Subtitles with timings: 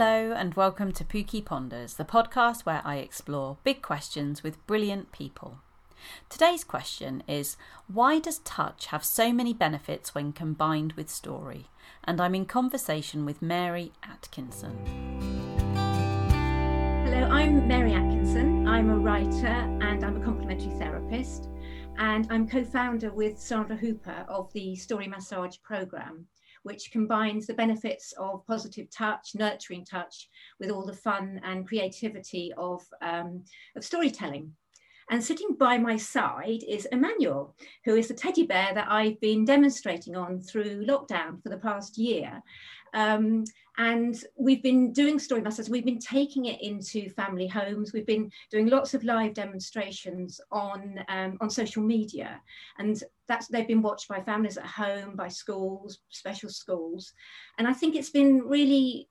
[0.00, 5.10] Hello, and welcome to Pookie Ponders, the podcast where I explore big questions with brilliant
[5.10, 5.58] people.
[6.28, 7.56] Today's question is
[7.92, 11.66] Why does touch have so many benefits when combined with story?
[12.04, 14.78] And I'm in conversation with Mary Atkinson.
[17.04, 18.68] Hello, I'm Mary Atkinson.
[18.68, 21.48] I'm a writer and I'm a complementary therapist.
[21.98, 26.28] And I'm co founder with Sandra Hooper of the Story Massage programme
[26.62, 30.28] which combines the benefits of positive touch, nurturing touch,
[30.60, 33.44] with all the fun and creativity of, um,
[33.76, 34.52] of storytelling.
[35.10, 39.44] And sitting by my side is Emmanuel, who is the teddy bear that I've been
[39.44, 42.42] demonstrating on through lockdown for the past year.
[42.92, 43.44] Um,
[43.78, 48.30] and we've been doing story masters, we've been taking it into family homes, we've been
[48.50, 52.40] doing lots of live demonstrations on, um, on social media.
[52.78, 57.12] And that's they've been watched by families at home, by schools, special schools.
[57.58, 59.08] And I think it's been really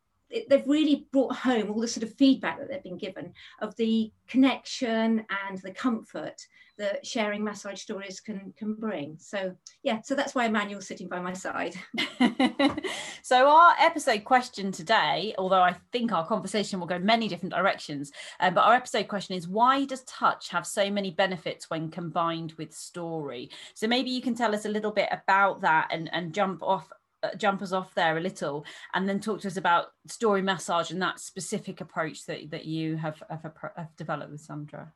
[0.50, 4.12] they've really brought home all the sort of feedback that they've been given of the
[4.28, 6.42] connection and the comfort
[6.78, 9.18] that sharing massage stories can can bring.
[9.20, 11.76] So yeah, so that's why Emmanuel's sitting by my side.
[13.24, 18.12] so our episode question today, although I think our conversation will go many different directions,
[18.40, 22.54] uh, but our episode question is why does touch have so many benefits when combined
[22.58, 23.50] with story?
[23.74, 26.92] So maybe you can tell us a little bit about that and and jump off
[27.38, 31.02] jump us off there a little and then talk to us about story massage and
[31.02, 34.92] that specific approach that, that you have, have, have developed with Sandra.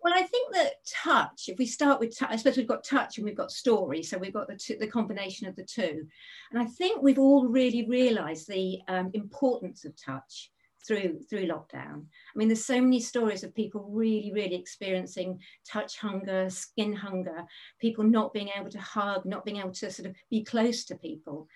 [0.00, 3.18] Well, I think that touch, if we start with touch, I suppose we've got touch
[3.18, 4.02] and we've got story.
[4.02, 6.06] So we've got the, two, the combination of the two.
[6.52, 10.52] And I think we've all really realized the um, importance of touch
[10.86, 12.04] through through lockdown.
[12.04, 15.40] I mean, there's so many stories of people really, really experiencing
[15.70, 17.44] touch hunger, skin hunger,
[17.80, 20.96] people not being able to hug, not being able to sort of be close to
[20.96, 21.48] people.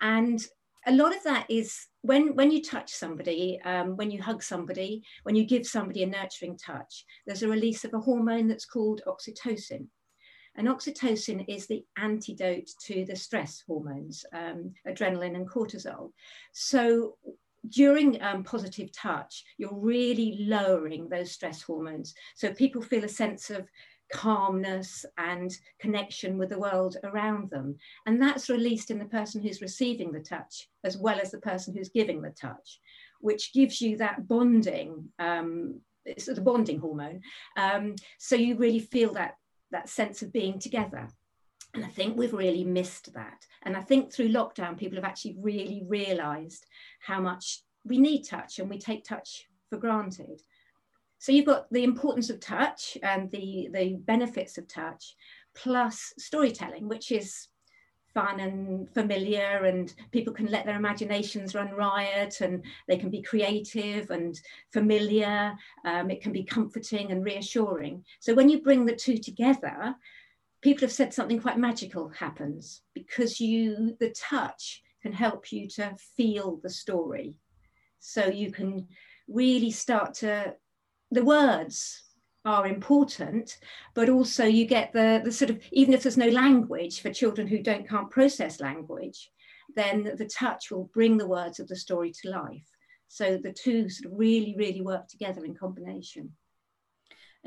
[0.00, 0.44] And
[0.86, 5.02] a lot of that is when when you touch somebody um, when you hug somebody
[5.24, 9.02] when you give somebody a nurturing touch there's a release of a hormone that's called
[9.06, 9.86] oxytocin
[10.56, 16.10] and oxytocin is the antidote to the stress hormones um, adrenaline and cortisol
[16.52, 17.16] so
[17.68, 22.14] during um, positive touch, you're really lowering those stress hormones.
[22.34, 23.68] So people feel a sense of
[24.12, 27.76] calmness and connection with the world around them.
[28.06, 31.74] And that's released in the person who's receiving the touch, as well as the person
[31.74, 32.80] who's giving the touch,
[33.20, 37.20] which gives you that bonding, um, it's the bonding hormone.
[37.56, 39.34] Um, so you really feel that,
[39.70, 41.08] that sense of being together.
[41.74, 43.46] And I think we've really missed that.
[43.62, 46.66] And I think through lockdown, people have actually really realized
[47.00, 50.40] how much we need touch and we take touch for granted.
[51.18, 55.14] So you've got the importance of touch and the, the benefits of touch,
[55.54, 57.48] plus storytelling, which is
[58.14, 63.22] fun and familiar and people can let their imaginations run riot and they can be
[63.22, 64.40] creative and
[64.72, 65.52] familiar.
[65.84, 68.04] Um, it can be comforting and reassuring.
[68.20, 69.94] So when you bring the two together,
[70.60, 75.94] people have said something quite magical happens because you the touch can help you to
[76.16, 77.36] feel the story.
[78.00, 78.88] So you can
[79.28, 80.54] really start to
[81.10, 82.02] the words
[82.44, 83.58] are important
[83.94, 87.46] but also you get the the sort of even if there's no language for children
[87.46, 89.30] who don't can't process language
[89.74, 92.66] then the touch will bring the words of the story to life.
[93.08, 96.32] So the two sort of really really work together in combination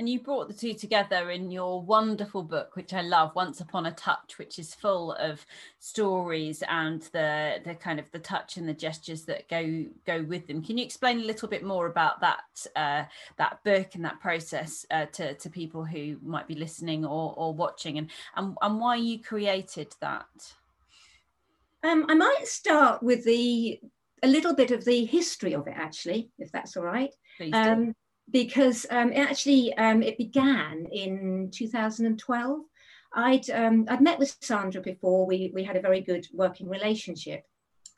[0.01, 3.85] and you brought the two together in your wonderful book, which I love, Once Upon
[3.85, 5.45] a Touch, which is full of
[5.78, 10.47] stories and the the kind of the touch and the gestures that go go with
[10.47, 10.63] them.
[10.63, 13.03] Can you explain a little bit more about that uh,
[13.38, 17.53] that book and that process uh, to to people who might be listening or or
[17.53, 20.56] watching, and and, and why you created that?
[21.83, 23.79] Um, I might start with the
[24.23, 27.13] a little bit of the history of it, actually, if that's all right.
[27.38, 27.59] Please do.
[27.59, 27.95] Um,
[28.30, 32.62] because um, it actually um, it began in 2012.
[33.14, 35.25] I'd um, I'd met with Sandra before.
[35.25, 37.44] We we had a very good working relationship.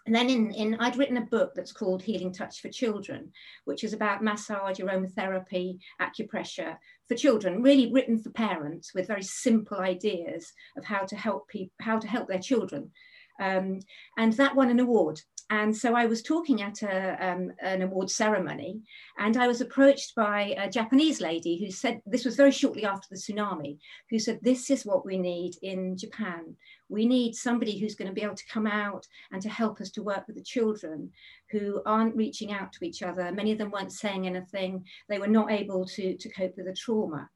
[0.05, 3.31] And then in, in I'd written a book that's called Healing Touch for Children,
[3.63, 6.77] which is about massage, aromatherapy, acupressure
[7.07, 11.73] for children, really written for parents with very simple ideas of how to help people,
[11.79, 12.91] how to help their children.
[13.39, 13.79] Um,
[14.17, 15.21] and that won an award
[15.53, 18.81] and so I was talking at a, um, an award ceremony,
[19.19, 23.07] and I was approached by a Japanese lady who said, this was very shortly after
[23.11, 23.77] the tsunami,
[24.09, 26.55] who said, This is what we need in Japan.
[26.89, 29.91] We need somebody who's going to be able to come out and to help us
[29.91, 31.11] to work with the children
[31.51, 33.31] who aren't reaching out to each other.
[33.31, 36.73] Many of them weren't saying anything, they were not able to, to cope with the
[36.73, 37.29] trauma.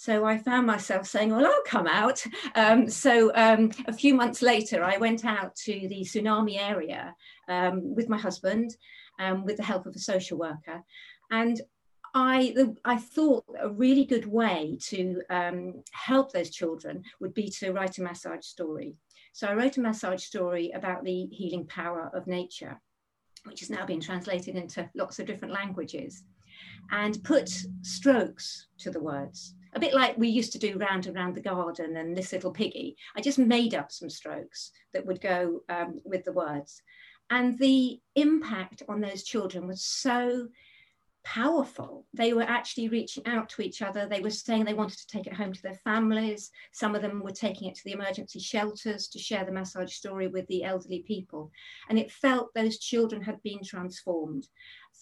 [0.00, 2.22] So I found myself saying, well, I'll come out.
[2.54, 7.16] Um, so um, a few months later, I went out to the tsunami area
[7.48, 8.76] um, with my husband
[9.18, 10.84] um, with the help of a social worker.
[11.32, 11.60] And
[12.14, 12.54] I,
[12.84, 17.98] I thought a really good way to um, help those children would be to write
[17.98, 18.94] a massage story.
[19.32, 22.80] So I wrote a massage story about the healing power of nature,
[23.46, 26.22] which has now been translated into lots of different languages,
[26.92, 27.50] and put
[27.82, 29.56] strokes to the words.
[29.78, 32.50] A bit like we used to do round and round the garden and this little
[32.50, 32.96] piggy.
[33.16, 36.82] I just made up some strokes that would go um, with the words.
[37.30, 40.48] And the impact on those children was so
[41.24, 42.06] powerful.
[42.14, 44.06] They were actually reaching out to each other.
[44.06, 46.50] They were saying they wanted to take it home to their families.
[46.72, 50.28] Some of them were taking it to the emergency shelters to share the massage story
[50.28, 51.50] with the elderly people.
[51.88, 54.48] And it felt those children had been transformed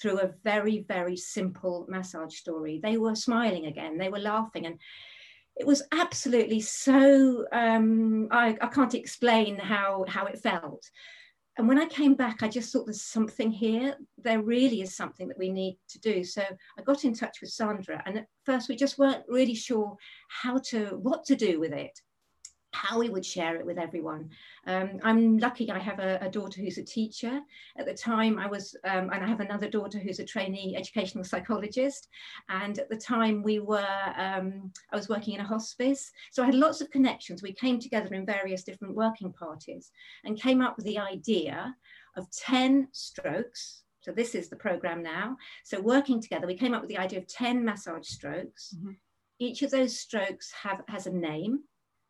[0.00, 2.80] through a very, very simple massage story.
[2.82, 4.66] They were smiling again, they were laughing.
[4.66, 4.78] And
[5.56, 10.84] it was absolutely so, um, I, I can't explain how, how it felt
[11.58, 13.96] and when I came back, I just thought there's something here.
[14.18, 16.22] There really is something that we need to do.
[16.22, 19.96] So I got in touch with Sandra, and at first we just weren't really sure
[20.28, 21.98] how to, what to do with it
[22.76, 24.28] how we would share it with everyone.
[24.66, 27.40] Um, I'm lucky I have a, a, daughter who's a teacher.
[27.78, 31.24] At the time I was, um, and I have another daughter who's a trainee educational
[31.24, 32.08] psychologist.
[32.48, 36.12] And at the time we were, um, I was working in a hospice.
[36.32, 37.42] So I had lots of connections.
[37.42, 39.90] We came together in various different working parties
[40.24, 41.74] and came up with the idea
[42.16, 43.82] of 10 strokes.
[44.00, 45.36] So this is the program now.
[45.64, 48.74] So working together, we came up with the idea of 10 massage strokes.
[48.74, 48.96] Mm -hmm.
[49.38, 51.58] Each of those strokes have, has a name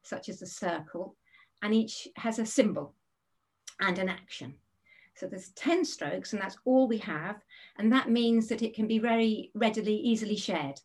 [0.07, 1.17] such as a circle,
[1.63, 2.95] and each has a symbol
[3.81, 4.55] and an action.
[5.17, 7.43] So there's 10 strokes, and that's all we have.
[7.79, 10.79] And that means that it can be very readily, easily shared.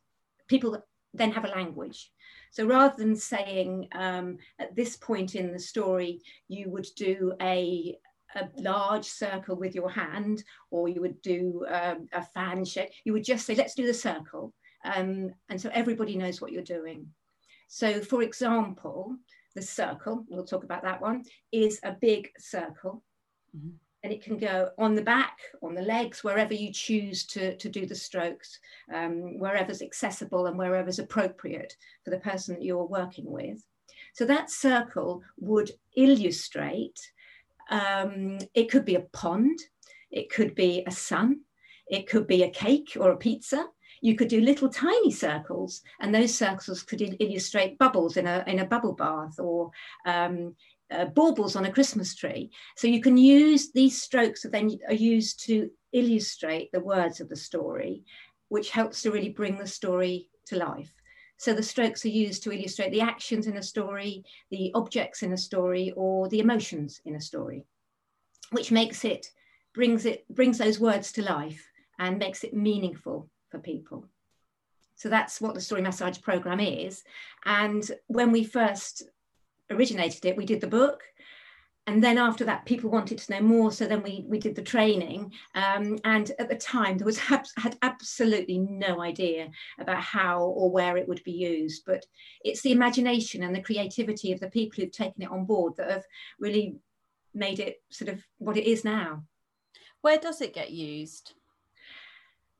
[0.47, 0.81] People
[1.13, 2.11] then have a language.
[2.51, 7.97] So rather than saying um, at this point in the story, you would do a,
[8.35, 13.13] a large circle with your hand, or you would do um, a fan shape, you
[13.13, 14.53] would just say, let's do the circle.
[14.85, 17.07] Um, and so everybody knows what you're doing.
[17.73, 19.15] So for example,
[19.55, 21.23] the circle, we'll talk about that one,
[21.53, 23.01] is a big circle.
[23.57, 23.69] Mm-hmm.
[24.03, 27.69] And it can go on the back, on the legs, wherever you choose to, to
[27.69, 28.59] do the strokes,
[28.93, 33.63] um, wherever's accessible and wherever's appropriate for the person that you're working with.
[34.13, 36.99] So that circle would illustrate,
[37.69, 39.57] um, it could be a pond,
[40.09, 41.41] it could be a sun,
[41.87, 43.65] it could be a cake or a pizza,
[44.01, 48.43] you could do little tiny circles, and those circles could il illustrate bubbles in a,
[48.47, 49.71] in a bubble bath or
[50.05, 50.55] um,
[50.91, 52.51] uh, baubles on a Christmas tree.
[52.75, 57.29] So you can use these strokes that then are used to illustrate the words of
[57.29, 58.03] the story,
[58.49, 60.91] which helps to really bring the story to life.
[61.37, 65.33] So the strokes are used to illustrate the actions in a story, the objects in
[65.33, 67.65] a story, or the emotions in a story,
[68.51, 69.31] which makes it
[69.73, 71.65] brings it brings those words to life
[71.97, 74.05] and makes it meaningful for people.
[74.95, 77.03] So that's what the Story Massage program is.
[77.45, 79.03] And when we first
[79.69, 81.01] originated it, we did the book.
[81.87, 83.71] And then after that, people wanted to know more.
[83.71, 85.33] So then we, we did the training.
[85.55, 89.49] Um, and at the time, there was had absolutely no idea
[89.79, 91.81] about how or where it would be used.
[91.87, 92.05] But
[92.45, 95.89] it's the imagination and the creativity of the people who've taken it on board that
[95.89, 96.05] have
[96.39, 96.75] really
[97.33, 99.23] made it sort of what it is now.
[100.01, 101.33] Where does it get used?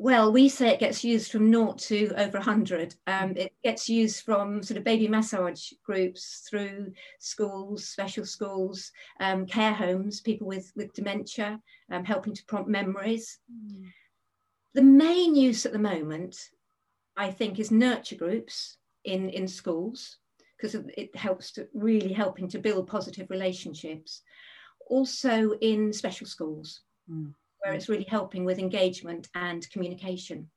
[0.04, 2.96] Well, we say it gets used from naught to over 100.
[3.06, 9.46] Um, it gets used from sort of baby massage groups through schools, special schools, um,
[9.46, 13.38] care homes, people with, with dementia, um, helping to prompt memories.
[13.48, 13.92] Mm.
[14.74, 16.50] The main use at the moment,
[17.16, 20.18] I think, is nurture groups in, in schools
[20.58, 24.24] because it helps to really helping to build positive relationships.
[24.90, 26.82] Also in special schools.
[27.08, 30.50] Mm where it's really helping with engagement and communication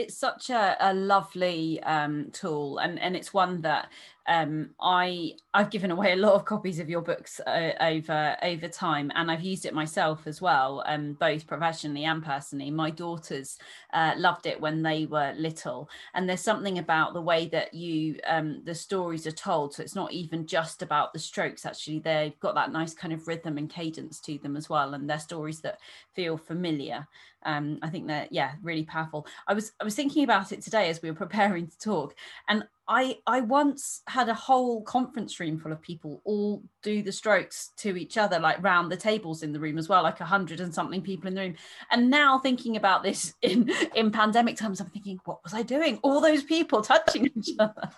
[0.00, 3.88] it's such a, a lovely um, tool and, and it's one that
[4.30, 8.68] um, I I've given away a lot of copies of your books uh, over over
[8.68, 12.70] time, and I've used it myself as well, um, both professionally and personally.
[12.70, 13.58] My daughters
[13.92, 18.20] uh, loved it when they were little, and there's something about the way that you
[18.24, 19.74] um, the stories are told.
[19.74, 21.66] So it's not even just about the strokes.
[21.66, 25.10] Actually, they've got that nice kind of rhythm and cadence to them as well, and
[25.10, 25.80] they're stories that
[26.14, 27.08] feel familiar.
[27.44, 29.26] Um, I think they're yeah really powerful.
[29.46, 32.14] I was I was thinking about it today as we were preparing to talk,
[32.48, 37.12] and I I once had a whole conference room full of people all do the
[37.12, 40.24] strokes to each other, like round the tables in the room as well, like a
[40.24, 41.54] hundred and something people in the room.
[41.92, 45.98] And now thinking about this in in pandemic times, I'm thinking, what was I doing?
[46.02, 47.90] All those people touching each other,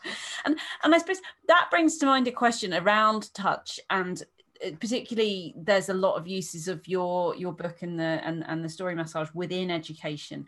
[0.44, 4.22] and and I suppose that brings to mind a question around touch and
[4.64, 8.64] Uh, particularly there's a lot of uses of your your book and the and, and
[8.64, 10.46] the story massage within education.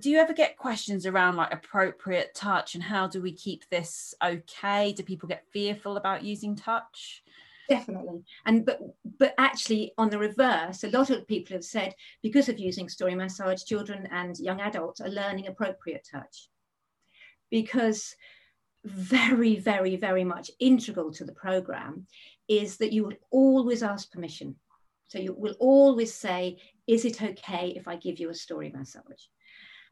[0.00, 4.14] Do you ever get questions around like appropriate touch and how do we keep this
[4.24, 4.92] okay?
[4.92, 7.22] Do people get fearful about using touch?
[7.68, 8.22] Definitely.
[8.44, 8.80] And but
[9.18, 13.14] but actually on the reverse a lot of people have said because of using story
[13.14, 16.48] massage children and young adults are learning appropriate touch.
[17.50, 18.14] Because
[18.84, 22.06] very very very much integral to the program
[22.48, 24.54] is that you will always ask permission
[25.08, 29.26] so you will always say is it okay if i give you a story massage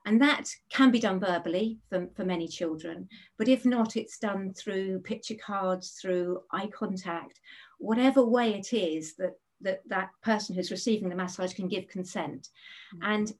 [0.07, 3.09] and that can be done verbally for, for many children,
[3.39, 7.41] but if not, it's done through picture cards, through eye contact,
[7.79, 9.33] whatever way it is that
[9.63, 12.49] that, that person who's receiving the massage can give consent.
[12.97, 13.13] Mm-hmm.
[13.13, 13.33] And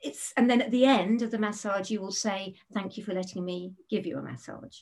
[0.00, 3.12] it's and then at the end of the massage, you will say, Thank you for
[3.12, 4.78] letting me give you a massage.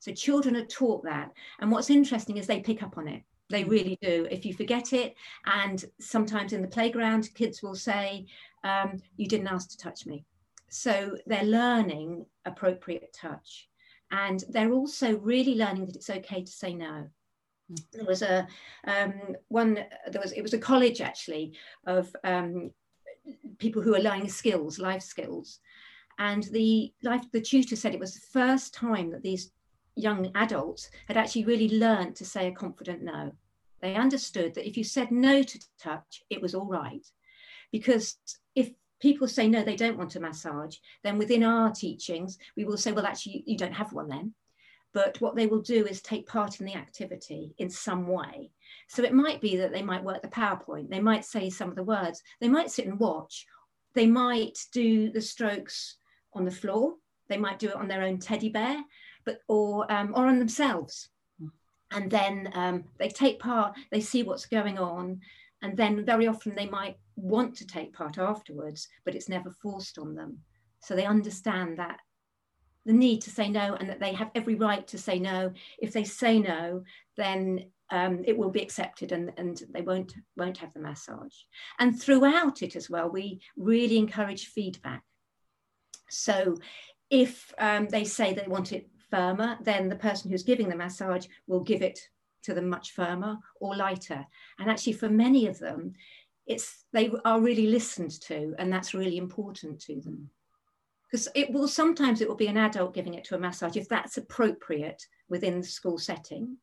[0.00, 1.32] So children are taught that.
[1.60, 3.22] And what's interesting is they pick up on it.
[3.50, 3.70] They mm.
[3.70, 4.26] really do.
[4.30, 5.14] If you forget it,
[5.46, 8.26] and sometimes in the playground, kids will say,
[8.64, 10.24] um, You didn't ask to touch me.
[10.70, 13.68] So they're learning appropriate touch.
[14.10, 17.08] And they're also really learning that it's okay to say no.
[17.70, 17.84] Mm.
[17.92, 18.46] There was a
[18.86, 19.74] um, one.
[20.10, 21.52] There was it was a college actually
[21.86, 22.70] of um,
[23.58, 25.60] people who are learning skills, life skills,
[26.18, 29.52] and the life the tutor said it was the first time that these
[29.98, 33.32] young adults had actually really learned to say a confident no.
[33.80, 37.06] They understood that if you said no to touch, it was all right.
[37.70, 38.16] Because
[38.54, 42.76] if people say no, they don't want a massage, then within our teachings, we will
[42.76, 44.34] say, well, actually, you don't have one then.
[44.94, 48.50] But what they will do is take part in the activity in some way.
[48.88, 51.76] So it might be that they might work the PowerPoint, they might say some of
[51.76, 53.46] the words, they might sit and watch,
[53.94, 55.96] they might do the strokes
[56.32, 56.94] on the floor,
[57.28, 58.82] they might do it on their own teddy bear,
[59.28, 61.10] but or um, or on themselves.
[61.90, 65.20] And then um, they take part, they see what's going on,
[65.62, 69.98] and then very often they might want to take part afterwards, but it's never forced
[69.98, 70.38] on them.
[70.80, 71.98] So they understand that
[72.84, 75.52] the need to say no and that they have every right to say no.
[75.78, 76.84] If they say no,
[77.16, 81.36] then um, it will be accepted and, and they won't won't have the massage.
[81.78, 85.02] And throughout it as well, we really encourage feedback.
[86.10, 86.56] So
[87.10, 91.26] if um, they say they want it firmer, then the person who's giving the massage
[91.46, 91.98] will give it
[92.44, 94.26] to them much firmer or lighter.
[94.58, 95.94] And actually, for many of them,
[96.46, 100.30] it's they are really listened to, and that's really important to them.
[101.10, 103.88] Because it will sometimes it will be an adult giving it to a massage if
[103.88, 106.56] that's appropriate within the school setting.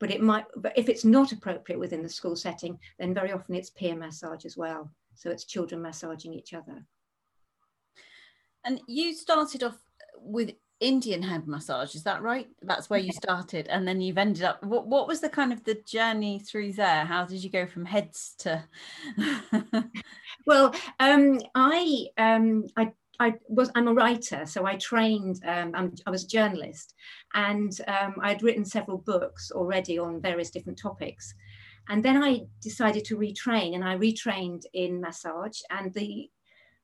[0.00, 3.54] But it might, but if it's not appropriate within the school setting, then very often
[3.54, 4.90] it's peer massage as well.
[5.14, 6.84] So it's children massaging each other.
[8.64, 9.78] And you started off
[10.16, 10.52] with
[10.84, 12.46] Indian head massage, is that right?
[12.60, 14.62] That's where you started, and then you've ended up.
[14.62, 17.06] What, what was the kind of the journey through there?
[17.06, 18.62] How did you go from heads to?
[20.46, 25.40] well, um, I um, I I was I'm a writer, so I trained.
[25.46, 26.94] Um, i was a journalist,
[27.32, 31.34] and um, I'd written several books already on various different topics.
[31.88, 35.60] And then I decided to retrain, and I retrained in massage.
[35.70, 36.28] And the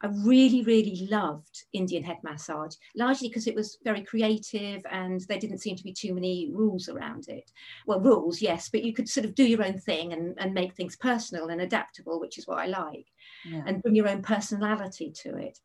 [0.02, 5.38] I really, really loved Indian head massage, largely because it was very creative and there
[5.38, 7.50] didn't seem to be too many rules around it.
[7.86, 10.74] Well, rules, yes, but you could sort of do your own thing and, and make
[10.74, 13.06] things personal and adaptable, which is what I like,
[13.44, 13.62] yeah.
[13.66, 15.58] and bring your own personality to it.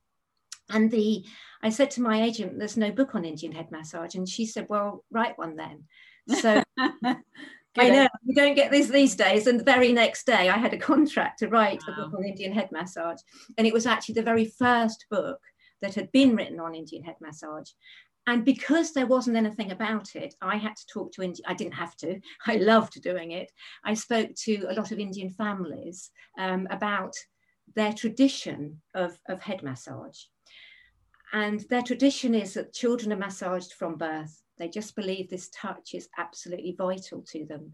[0.70, 1.24] And the
[1.62, 4.16] I said to my agent, there's no book on Indian head massage.
[4.16, 5.84] And she said, well, write one then.
[6.40, 6.64] So
[7.78, 9.48] I know we don't get this these days.
[9.48, 11.94] And the very next day, I had a contract to write wow.
[11.94, 13.20] a book on Indian head massage,
[13.58, 15.40] and it was actually the very first book
[15.82, 17.70] that had been written on Indian head massage.
[18.28, 21.46] And because there wasn't anything about it, I had to talk to Indian.
[21.48, 22.20] I didn't have to.
[22.48, 23.52] I loved doing it.
[23.84, 27.14] I spoke to a lot of Indian families um, about
[27.76, 30.20] their tradition of, of head massage.
[31.34, 35.94] And their tradition is that children are massaged from birth they just believe this touch
[35.94, 37.74] is absolutely vital to them.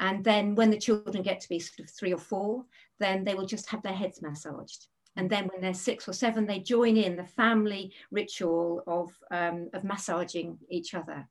[0.00, 2.64] And then when the children get to be sort of three or four,
[3.00, 4.86] then they will just have their heads massaged.
[5.16, 9.68] And then when they're six or seven, they join in the family ritual of, um,
[9.72, 11.28] of massaging each other.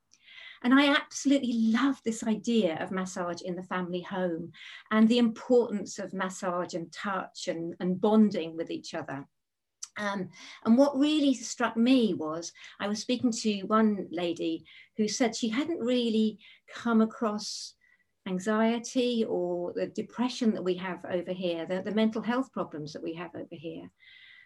[0.62, 4.52] And I absolutely love this idea of massage in the family home
[4.90, 9.26] and the importance of massage and touch and, and bonding with each other.
[9.98, 10.30] Um,
[10.64, 14.64] and what really struck me was I was speaking to one lady
[14.96, 16.38] who said she hadn't really
[16.72, 17.74] come across
[18.26, 23.02] anxiety or the depression that we have over here, the, the mental health problems that
[23.02, 23.90] we have over here.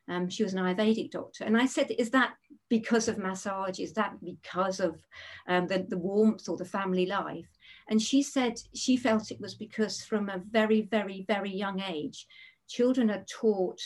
[0.08, 1.44] Um, she was an Ayurvedic doctor.
[1.44, 2.34] And I said, Is that
[2.68, 3.78] because of massage?
[3.78, 5.00] Is that because of
[5.46, 7.46] um, the, the warmth or the family life?
[7.88, 12.26] And she said she felt it was because from a very, very, very young age,
[12.68, 13.80] children are taught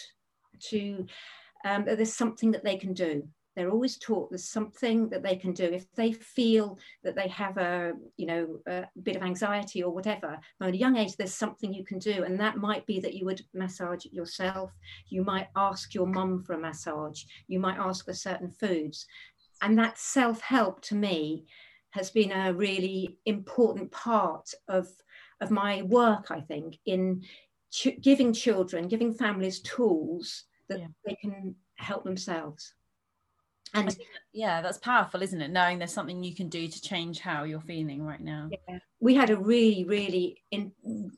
[0.70, 1.06] to,
[1.66, 3.26] um, there's something that they can do.
[3.56, 5.64] They're always taught there's something that they can do.
[5.64, 10.38] If they feel that they have a you know a bit of anxiety or whatever
[10.58, 12.24] from a young age there's something you can do.
[12.24, 14.72] And that might be that you would massage yourself.
[15.08, 17.22] You might ask your mum for a massage.
[17.48, 19.06] You might ask for certain foods.
[19.62, 21.46] And that self-help to me
[21.96, 24.86] has been a really important part of
[25.40, 27.22] of my work i think in
[27.72, 30.86] ch- giving children giving families tools that yeah.
[31.04, 32.74] they can help themselves
[33.74, 33.96] and
[34.32, 37.60] yeah that's powerful isn't it knowing there's something you can do to change how you're
[37.60, 38.78] feeling right now yeah.
[39.00, 40.72] we had a really really in,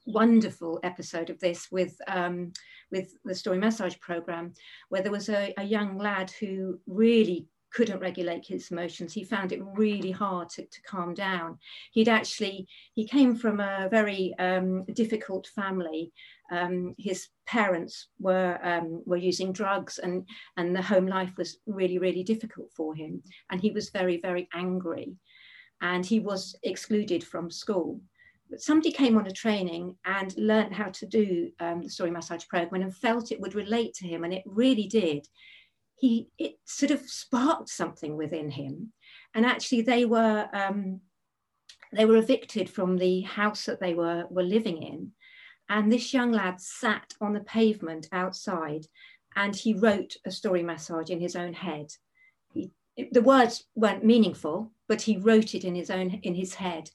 [0.06, 2.52] wonderful episode of this with um,
[2.90, 4.52] with the story massage program
[4.88, 7.46] where there was a, a young lad who really
[7.78, 9.12] couldn't regulate his emotions.
[9.12, 11.58] He found it really hard to, to calm down.
[11.92, 16.10] He'd actually he came from a very um, difficult family.
[16.50, 21.98] Um, his parents were um, were using drugs and and the home life was really
[21.98, 23.22] really difficult for him.
[23.48, 25.14] And he was very very angry.
[25.80, 28.00] And he was excluded from school.
[28.50, 32.48] But somebody came on a training and learned how to do um, the story massage
[32.48, 34.24] program and felt it would relate to him.
[34.24, 35.28] And it really did
[35.98, 38.92] he it sort of sparked something within him
[39.34, 41.00] and actually they were um,
[41.92, 45.12] they were evicted from the house that they were were living in
[45.68, 48.86] and this young lad sat on the pavement outside
[49.36, 51.92] and he wrote a story massage in his own head.
[52.52, 52.70] He,
[53.12, 56.90] the words weren't meaningful, but he wrote it in his own in his head.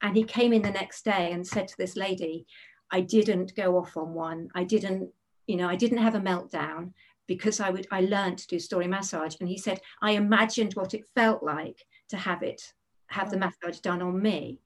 [0.00, 2.46] And he came in the next day and said to this lady,
[2.90, 4.48] I didn't go off on one.
[4.54, 5.10] I didn't,
[5.46, 6.92] you know, I didn't have a meltdown
[7.26, 9.36] because I would I learned to do story massage.
[9.40, 12.72] And he said, I imagined what it felt like to have it,
[13.08, 14.60] have the massage done on me.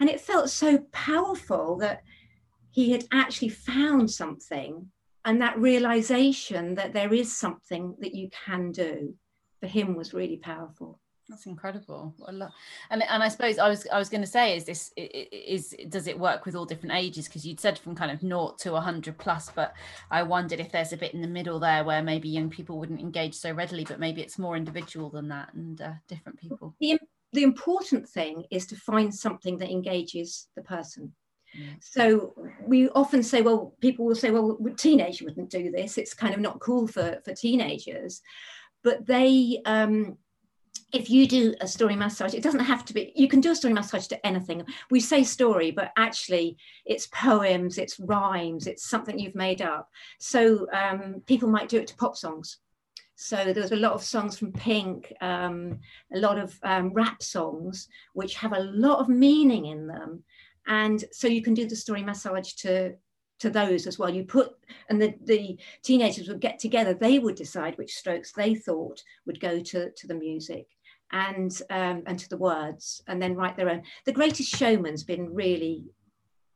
[0.00, 2.02] And it felt so powerful that
[2.70, 4.90] he had actually found something
[5.24, 9.14] and that realization that there is something that you can do
[9.60, 12.14] for him was really powerful that's incredible.
[12.28, 16.06] And and i suppose i was i was going to say is this is does
[16.06, 17.26] it work with all different ages?
[17.26, 19.74] Because you'd said from kind of naught to 100 plus but
[20.10, 23.00] i wondered if there's a bit in the middle there where maybe young people wouldn't
[23.00, 26.74] engage so readily but maybe it's more individual than that and uh, different people.
[26.80, 26.98] the,
[27.32, 31.12] the important thing is to find something that engages the person.
[31.80, 32.34] So
[32.66, 35.96] we often say, well, people will say, well, teenage wouldn't do this.
[35.96, 38.20] It's kind of not cool for, for teenagers.
[38.82, 40.18] But they, um,
[40.92, 43.56] if you do a story massage, it doesn't have to be, you can do a
[43.56, 44.64] story massage to anything.
[44.90, 49.90] We say story, but actually it's poems, it's rhymes, it's something you've made up.
[50.18, 52.58] So um, people might do it to pop songs.
[53.16, 55.80] So there was a lot of songs from Pink, um,
[56.14, 60.22] a lot of um, rap songs, which have a lot of meaning in them
[60.66, 62.94] and so you can do the story massage to
[63.38, 64.52] to those as well you put
[64.88, 69.40] and the the teenagers would get together they would decide which strokes they thought would
[69.40, 70.66] go to to the music
[71.12, 73.82] and um, and to the words and then write their own.
[74.04, 75.84] The greatest showman's been really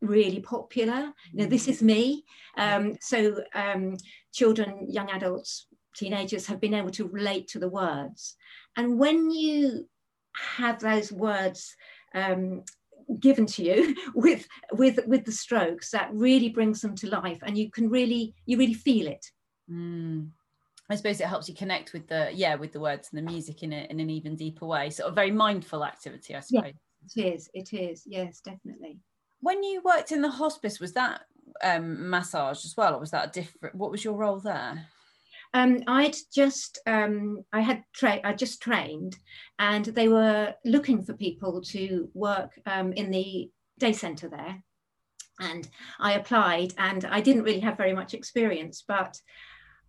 [0.00, 1.12] really popular.
[1.32, 2.24] You know this is me.
[2.56, 3.96] Um, so um,
[4.32, 8.36] children young adults teenagers have been able to relate to the words.
[8.76, 9.88] And when you
[10.34, 11.74] have those words
[12.14, 12.62] um,
[13.18, 17.58] given to you with with with the strokes that really brings them to life and
[17.58, 19.26] you can really you really feel it.
[19.70, 20.30] Mm.
[20.90, 23.62] I suppose it helps you connect with the yeah with the words and the music
[23.62, 26.64] in it in an even deeper way sort of very mindful activity i suppose.
[26.64, 26.70] yeah,
[27.24, 28.03] it is it is.
[28.07, 28.98] Yes definitely.
[29.40, 31.22] When you worked in the hospice was that
[31.62, 34.87] um, massage as well or was that a different what was your role there?
[35.53, 39.16] Um, I'd just um, I had tra- I just trained,
[39.59, 44.62] and they were looking for people to work um, in the day centre there,
[45.40, 49.20] and I applied, and I didn't really have very much experience, but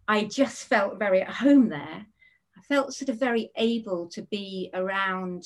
[0.07, 2.05] I just felt very at home there.
[2.57, 5.43] I felt sort of very able to be around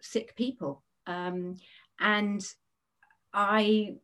[0.00, 1.56] sick people, um,
[2.00, 2.44] and
[3.32, 3.96] I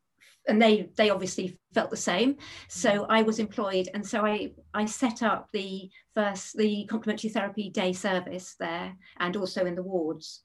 [0.49, 2.37] and they they obviously felt the same
[2.69, 3.07] so mm.
[3.09, 7.93] i was employed and so i i set up the first the complementary therapy day
[7.93, 10.43] service there and also in the wards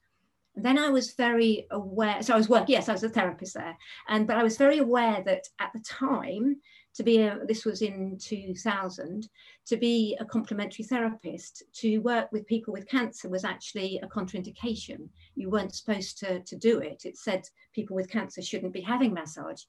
[0.54, 3.54] and then i was very aware so i was working yes i was a therapist
[3.54, 3.76] there
[4.08, 6.56] and but i was very aware that at the time
[6.96, 9.28] to be a, this was in 2000,
[9.66, 15.08] to be a complementary therapist, to work with people with cancer was actually a contraindication.
[15.34, 17.02] You weren't supposed to, to do it.
[17.04, 19.62] It said people with cancer shouldn't be having massage.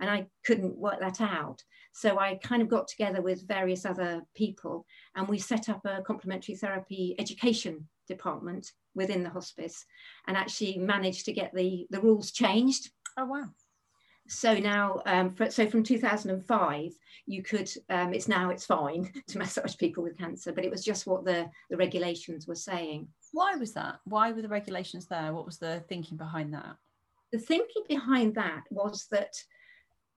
[0.00, 1.62] And I couldn't work that out.
[1.92, 6.02] So I kind of got together with various other people and we set up a
[6.02, 9.84] complementary therapy education department within the hospice
[10.26, 12.90] and actually managed to get the, the rules changed.
[13.16, 13.50] Oh, wow.
[14.28, 16.92] So now, um, for, so from 2005,
[17.26, 20.84] you could, um, it's now it's fine to massage people with cancer, but it was
[20.84, 23.08] just what the, the regulations were saying.
[23.32, 23.98] Why was that?
[24.04, 25.32] Why were the regulations there?
[25.32, 26.76] What was the thinking behind that?
[27.32, 29.34] The thinking behind that was that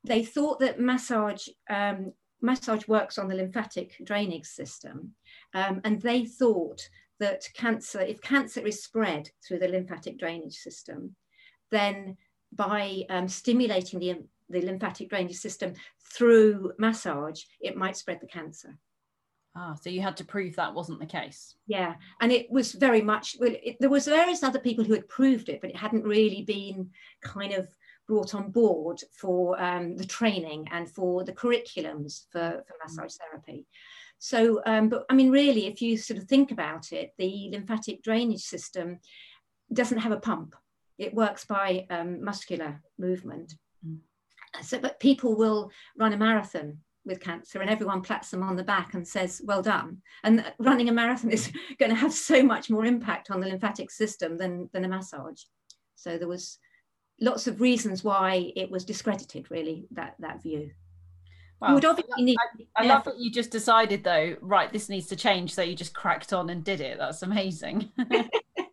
[0.04, 5.14] they thought that massage um, massage works on the lymphatic drainage system,
[5.54, 6.82] um, and they thought
[7.20, 11.16] that cancer, if cancer is spread through the lymphatic drainage system,
[11.72, 12.18] then
[12.56, 15.74] by um, stimulating the, the lymphatic drainage system
[16.14, 18.78] through massage, it might spread the cancer.
[19.58, 21.56] Ah, so you had to prove that wasn't the case.
[21.66, 23.38] Yeah, and it was very much.
[23.40, 26.42] Well, it, there was various other people who had proved it, but it hadn't really
[26.42, 26.90] been
[27.22, 27.68] kind of
[28.06, 33.66] brought on board for um, the training and for the curriculums for, for massage therapy.
[34.20, 38.04] So, um, but I mean, really, if you sort of think about it, the lymphatic
[38.04, 39.00] drainage system
[39.72, 40.56] doesn't have a pump.
[40.98, 43.54] It works by um, muscular movement.
[43.86, 44.00] Mm.
[44.62, 48.64] So, but people will run a marathon with cancer and everyone pats them on the
[48.64, 50.02] back and says, well done.
[50.24, 53.92] And running a marathon is going to have so much more impact on the lymphatic
[53.92, 55.42] system than, than a massage.
[55.96, 56.58] So there was
[57.22, 60.72] lots of reasons why it was discredited, really, that, that view.
[61.66, 62.38] You would obviously need,
[62.76, 65.54] I, I love that you just decided though, right, this needs to change.
[65.54, 66.98] So you just cracked on and did it.
[67.00, 67.92] That's amazing.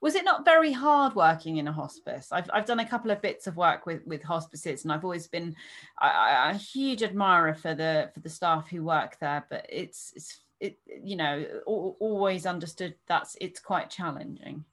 [0.00, 2.28] was it not very hard working in a hospice?
[2.32, 5.26] I've, I've done a couple of bits of work with, with hospices and I've always
[5.28, 5.54] been
[6.00, 10.40] a, a huge admirer for the for the staff who work there, but it's, it's
[10.60, 14.64] it, you know, always understood that's it's quite challenging.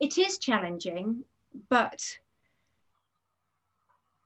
[0.00, 1.24] It is challenging
[1.68, 2.02] but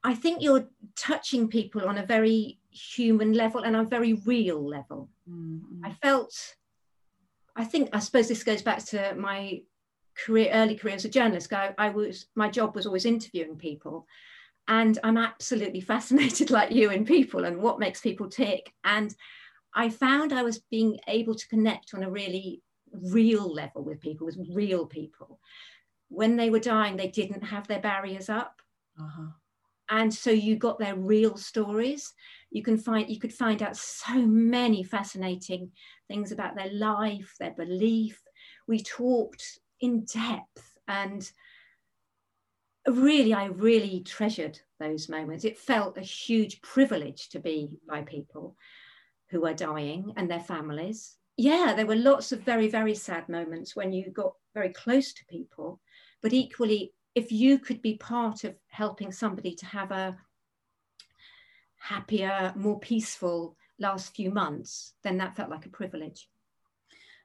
[0.04, 5.08] I think you're touching people on a very human level and a very real level.
[5.28, 5.84] Mm-hmm.
[5.84, 6.56] I felt,
[7.56, 9.62] I think, I suppose this goes back to my
[10.24, 11.52] career, early career as a journalist.
[11.52, 14.06] I, I was, my job was always interviewing people,
[14.68, 18.72] and I'm absolutely fascinated, like you, in people and what makes people tick.
[18.84, 19.14] And
[19.74, 24.26] I found I was being able to connect on a really real level with people,
[24.26, 25.38] with real people
[26.08, 28.60] when they were dying, they didn't have their barriers up.
[28.98, 29.30] Uh-huh.
[29.88, 32.12] And so you got their real stories.
[32.50, 35.70] You can find you could find out so many fascinating
[36.08, 38.20] things about their life, their belief.
[38.66, 41.30] We talked in depth and
[42.86, 45.44] really, I really treasured those moments.
[45.44, 48.56] It felt a huge privilege to be by people
[49.30, 51.16] who were dying and their families.
[51.36, 55.26] Yeah, there were lots of very, very sad moments when you got very close to
[55.26, 55.80] people
[56.22, 60.18] but equally, if you could be part of helping somebody to have a
[61.76, 66.28] happier, more peaceful last few months, then that felt like a privilege.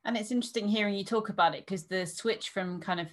[0.05, 3.07] And it's interesting hearing you talk about it because the switch from kind of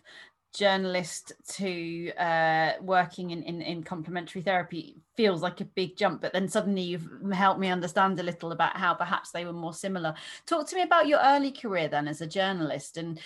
[0.55, 6.33] journalist to uh, working in, in, in complementary therapy feels like a big jump but
[6.33, 10.15] then suddenly you've helped me understand a little about how perhaps they were more similar.
[10.47, 13.21] Talk to me about your early career then as a journalist and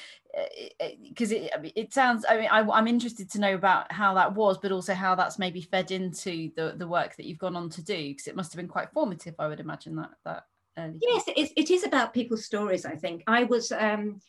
[1.08, 4.14] because uh, it, it, it, sounds i mean I, am interested to know about how
[4.14, 7.54] that was but also how that's maybe fed into the the work that you've gone
[7.54, 10.44] on to do because it must have been quite formative i would imagine that that
[10.78, 14.20] early yes it, it is about people's stories i think i was um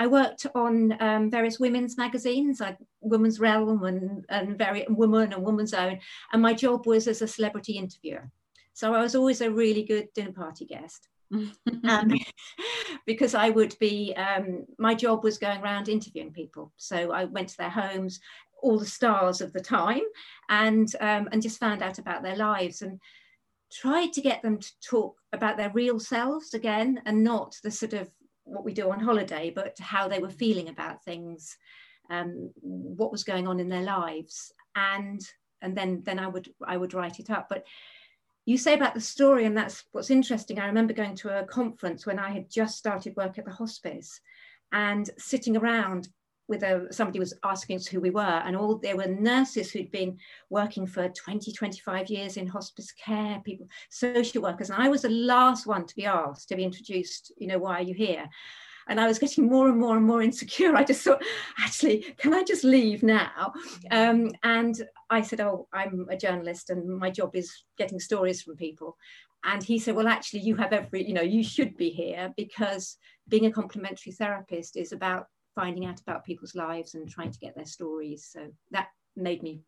[0.00, 5.44] I worked on um, various women's magazines, like Women's Realm and, and very Woman and
[5.44, 5.98] Woman's Own,
[6.32, 8.30] and my job was as a celebrity interviewer.
[8.72, 11.06] So I was always a really good dinner party guest.
[11.32, 12.10] um,
[13.06, 16.72] because I would be, um, my job was going around interviewing people.
[16.78, 18.20] So I went to their homes,
[18.62, 20.02] all the stars of the time,
[20.48, 22.98] and um, and just found out about their lives and
[23.72, 27.92] tried to get them to talk about their real selves again, and not the sort
[27.92, 28.08] of
[28.44, 31.56] what we do on holiday, but how they were feeling about things,
[32.10, 35.20] um, what was going on in their lives, and
[35.62, 37.48] and then then I would I would write it up.
[37.48, 37.64] But
[38.46, 40.58] you say about the story, and that's what's interesting.
[40.58, 44.20] I remember going to a conference when I had just started work at the hospice,
[44.72, 46.08] and sitting around
[46.50, 49.90] with a, somebody was asking us who we were and all there were nurses who'd
[49.92, 50.18] been
[50.50, 55.08] working for 20 25 years in hospice care people social workers and i was the
[55.08, 58.28] last one to be asked to be introduced you know why are you here
[58.88, 60.74] and I was getting more and more and more insecure.
[60.76, 61.22] I just thought,
[61.60, 63.52] actually, can I just leave now?
[63.92, 68.56] Um, and I said, oh, I'm a journalist and my job is getting stories from
[68.56, 68.96] people.
[69.44, 72.96] And he said, well, actually, you have every, you know, you should be here because
[73.28, 77.54] being a complementary therapist is about finding out about people's lives and trying to get
[77.54, 78.28] their stories.
[78.30, 79.62] So that made me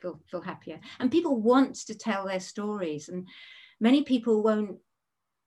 [0.00, 0.80] feel, feel happier.
[0.98, 3.08] And people want to tell their stories.
[3.08, 3.28] And
[3.80, 4.78] many people won't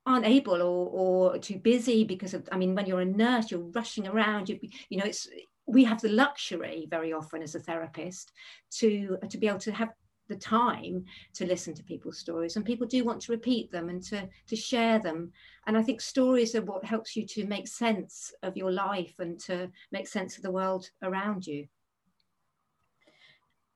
[0.08, 3.72] aren't able or, or too busy because of i mean when you're a nurse you're
[3.74, 5.28] rushing around you you know it's
[5.66, 8.32] we have the luxury very often as a therapist
[8.72, 9.90] to to be able to have
[10.28, 14.02] the time to listen to people's stories and people do want to repeat them and
[14.04, 15.32] to to share them.
[15.68, 19.40] And i think stories are what helps you to make sense of your life and
[19.42, 21.68] to make sense of the world around you.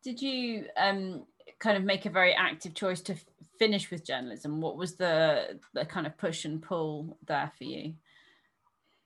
[0.03, 1.25] Did you um
[1.59, 3.25] kind of make a very active choice to f-
[3.57, 4.61] finish with journalism?
[4.61, 7.93] What was the the kind of push and pull there for you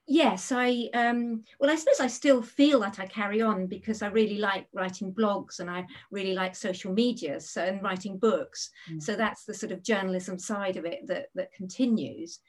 [0.06, 4.08] yes i um well i suppose i still feel that i carry on because i
[4.08, 8.70] really like writing blogs and i really like social media so, and writing books.
[8.90, 9.02] Mm.
[9.02, 12.40] so that's the sort of journalism side of it that that continues.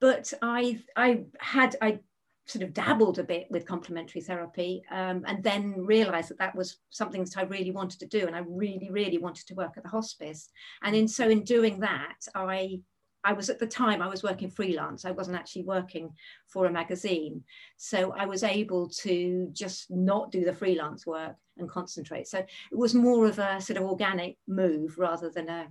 [0.00, 2.00] But i i had i
[2.46, 6.78] sort of dabbled a bit with complementary therapy um, and then realized that that was
[6.90, 9.82] something that i really wanted to do and i really really wanted to work at
[9.82, 10.48] the hospice.
[10.82, 12.80] And in so in doing that i
[13.24, 15.04] I was at the time I was working freelance.
[15.04, 16.10] I wasn't actually working
[16.46, 17.44] for a magazine,
[17.76, 22.26] so I was able to just not do the freelance work and concentrate.
[22.28, 25.68] So it was more of a sort of organic move rather than a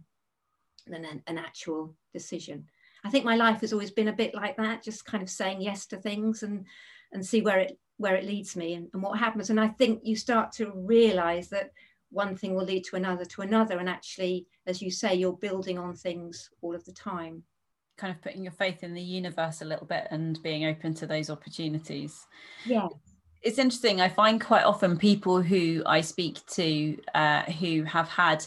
[0.88, 2.66] than an, an actual decision.
[3.04, 5.62] I think my life has always been a bit like that, just kind of saying
[5.62, 6.66] yes to things and
[7.12, 9.50] and see where it where it leads me and, and what happens.
[9.50, 11.72] And I think you start to realize that
[12.12, 13.80] one thing will lead to another to another.
[13.80, 17.44] And actually as you say you're building on things all of the time.
[17.98, 21.08] Kind of putting your faith in the universe a little bit and being open to
[21.08, 22.26] those opportunities.
[22.66, 22.88] Yeah.
[23.42, 24.02] It's interesting.
[24.02, 28.46] I find quite often people who i speak to uh, who have had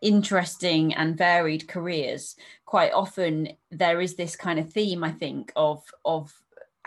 [0.00, 5.82] interesting and varied careers quite often there is this kind of theme i think of
[6.04, 6.32] of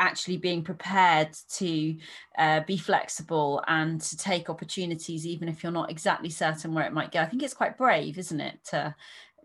[0.02, 1.96] actually being prepared to
[2.38, 6.92] uh, be flexible and to take opportunities even if you're not exactly certain where it
[6.92, 7.20] might go.
[7.20, 8.96] I think it's quite brave isn't it to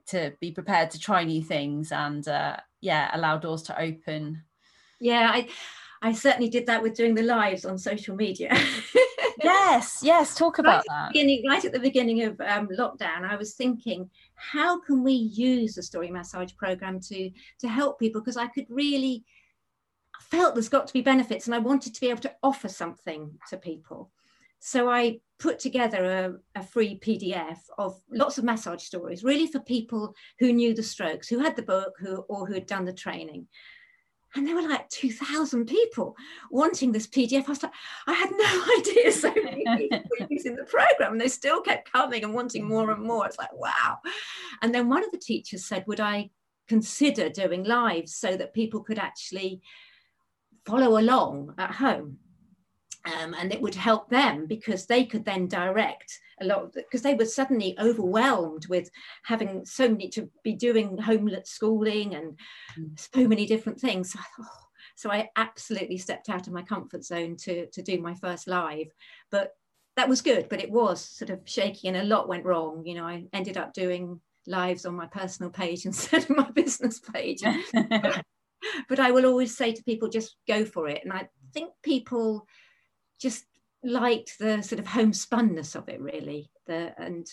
[0.09, 4.43] to be prepared to try new things and uh, yeah allow doors to open.
[4.99, 5.49] Yeah i
[6.03, 8.57] i certainly did that with doing the lives on social media.
[9.43, 11.13] Yes yes talk about right that.
[11.13, 15.75] beginning, right at the beginning of um, lockdown i was thinking how can we use
[15.75, 18.23] the story massage program to to help people?
[18.23, 19.25] Because i could really
[20.21, 23.39] felt there's got to be benefits and I wanted to be able to offer something
[23.51, 24.11] to people.
[24.59, 29.61] So I put together a, a, free PDF of lots of massage stories, really for
[29.61, 32.93] people who knew the strokes, who had the book, who or who had done the
[32.93, 33.47] training.
[34.35, 36.17] And there were like 2,000 people
[36.51, 37.47] wanting this PDF.
[37.47, 37.73] I was like,
[38.07, 41.13] I had no idea so many people were using the program.
[41.13, 43.27] And they still kept coming and wanting more and more.
[43.27, 43.99] It's like, wow.
[44.63, 46.31] And then one of the teachers said, Would I
[46.69, 49.63] consider doing lives so that people could actually
[50.67, 52.19] follow along at home.
[53.07, 57.15] Um, and it would help them because they could then direct a lot because they
[57.15, 58.91] were suddenly overwhelmed with
[59.25, 62.37] having so many to be doing homelet schooling and
[62.79, 63.09] mm.
[63.15, 64.13] so many different things.
[64.13, 64.67] So I, thought, oh.
[64.97, 68.89] so I absolutely stepped out of my comfort zone to, to do my first live,
[69.31, 69.53] but
[69.97, 70.49] that was good.
[70.49, 72.85] But it was sort of shaky and a lot went wrong.
[72.85, 76.99] You know, I ended up doing lives on my personal page instead of my business
[76.99, 77.43] page.
[78.89, 81.03] but I will always say to people, just go for it.
[81.05, 82.47] And I think people
[83.21, 83.45] just
[83.83, 86.51] liked the sort of homespunness of it, really.
[86.67, 87.27] The, and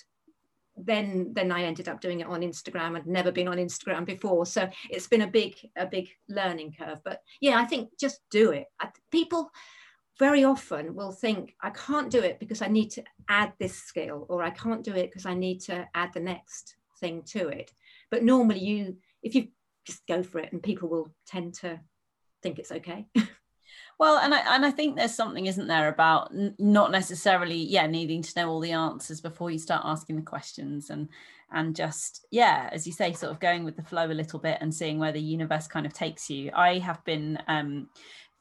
[0.75, 2.95] then then I ended up doing it on Instagram.
[2.95, 6.99] I'd never been on Instagram before, so it's been a big a big learning curve.
[7.03, 8.65] But yeah, I think just do it.
[8.79, 9.51] I, people
[10.19, 14.25] very often will think I can't do it because I need to add this skill,
[14.29, 17.71] or I can't do it because I need to add the next thing to it.
[18.09, 19.47] But normally, you if you
[19.85, 21.79] just go for it and people will tend to
[22.41, 23.07] think it's okay.
[23.99, 27.87] Well and I, and I think there's something isn't there about n- not necessarily yeah
[27.87, 31.09] needing to know all the answers before you start asking the questions and
[31.51, 34.57] and just yeah as you say sort of going with the flow a little bit
[34.61, 36.51] and seeing where the universe kind of takes you.
[36.53, 37.89] I have been um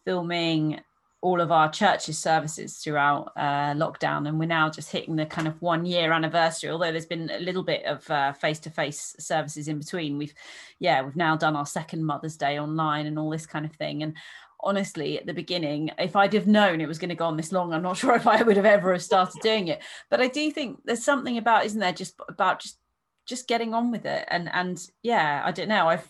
[0.04, 0.80] filming
[1.22, 5.46] all of our church's services throughout uh, lockdown, and we're now just hitting the kind
[5.46, 6.68] of one year anniversary.
[6.68, 10.34] Although there's been a little bit of face to face services in between, we've
[10.80, 14.02] yeah we've now done our second Mother's Day online and all this kind of thing.
[14.02, 14.16] And
[14.60, 17.52] honestly, at the beginning, if I'd have known it was going to go on this
[17.52, 19.80] long, I'm not sure if I would have ever have started doing it.
[20.10, 22.78] But I do think there's something about, isn't there, just about just
[23.24, 26.08] just getting on with it and and yeah i don't know i've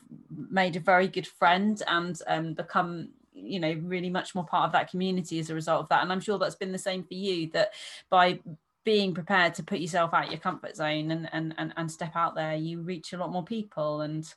[0.50, 3.10] made a very good friend and um, become
[3.42, 6.02] you know really much more part of that community as a result of that.
[6.02, 7.72] And i'm sure that's been the same for you that
[8.10, 8.40] by
[8.84, 12.34] being prepared to put yourself out your comfort zone and and and, and step out
[12.34, 14.34] there you reach a lot more people and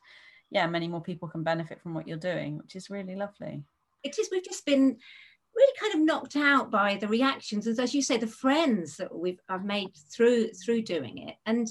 [0.52, 3.64] yeah many more people can benefit from what you're doing which is really lovely.
[4.04, 4.30] It is.
[4.32, 4.98] We've just been
[5.56, 7.66] really kind of knocked out by the reactions.
[7.66, 11.68] And as you say the friends that we've I've made through through doing it and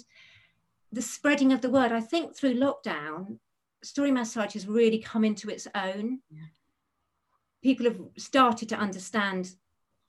[0.94, 1.92] the spreading of the word.
[1.92, 3.38] I think through lockdown
[3.82, 6.20] story massage has really come into its own.
[6.30, 6.42] Yeah.
[7.64, 9.50] People have started to understand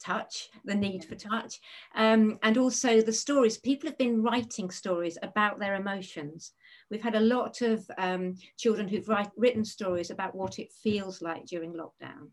[0.04, 1.62] touch the need for touch.
[1.96, 6.52] Um, and also the stories people have been writing stories about their emotions.
[6.92, 11.22] We've had a lot of um, children who've write, written stories about what it feels
[11.22, 12.28] like during lockdown.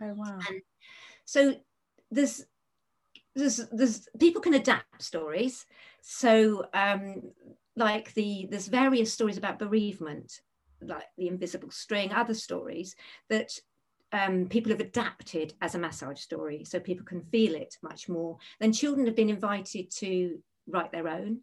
[0.00, 0.38] Oh wow.
[0.48, 0.62] And
[1.24, 1.56] so
[2.12, 2.46] there's
[3.34, 5.66] there's there's people can adapt stories.
[6.00, 7.22] So um
[7.76, 10.40] like the there's various stories about bereavement
[10.82, 12.96] like the invisible string other stories
[13.28, 13.50] that
[14.12, 18.38] um, people have adapted as a massage story so people can feel it much more.
[18.58, 21.40] Then children have been invited to write their own.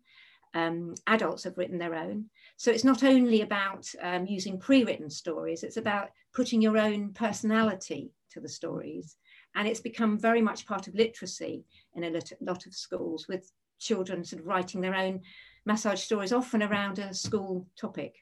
[0.53, 2.25] Um, adults have written their own.
[2.57, 8.11] So it's not only about um, using pre-written stories it's about putting your own personality
[8.31, 9.17] to the stories.
[9.55, 11.63] And it's become very much part of literacy
[11.95, 15.21] in a lot of schools with children sort of writing their own
[15.65, 18.15] massage stories, often around a school topic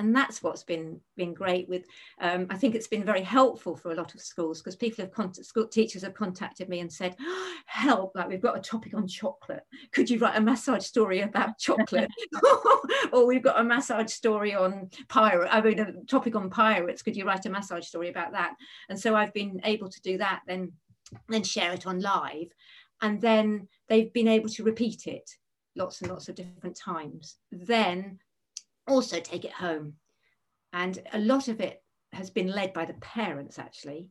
[0.00, 1.84] and that's what's been been great with
[2.20, 5.12] um, i think it's been very helpful for a lot of schools because people have
[5.12, 8.94] con- school teachers have contacted me and said oh, help like we've got a topic
[8.94, 9.64] on chocolate.
[9.92, 12.08] Could you write a massage story about chocolate?
[13.12, 17.02] Or we've got a massage story on pirate i mean a topic on pirates.
[17.02, 18.54] Could you write a massage story about that?
[18.88, 20.72] And so i've been able to do that then
[21.28, 22.50] then share it on live.
[23.02, 25.28] And then they've been able to repeat it
[25.76, 27.36] lots and lots of different times.
[27.50, 28.18] Then
[28.86, 29.94] also take it home.
[30.72, 34.08] And a lot of it has been led by the parents, actually.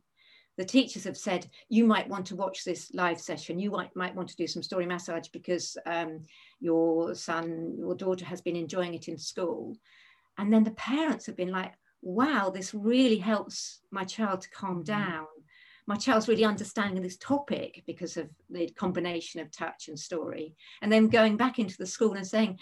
[0.58, 3.58] The teachers have said, you might want to watch this live session.
[3.58, 6.20] You might, might want to do some story massage because um,
[6.60, 9.76] your son, your daughter has been enjoying it in school.
[10.36, 14.82] And then the parents have been like, wow, this really helps my child to calm
[14.82, 14.86] mm.
[14.86, 15.26] down.
[15.86, 20.54] My child's really understanding this topic because of the combination of touch and story.
[20.82, 22.58] And then going back into the school and saying,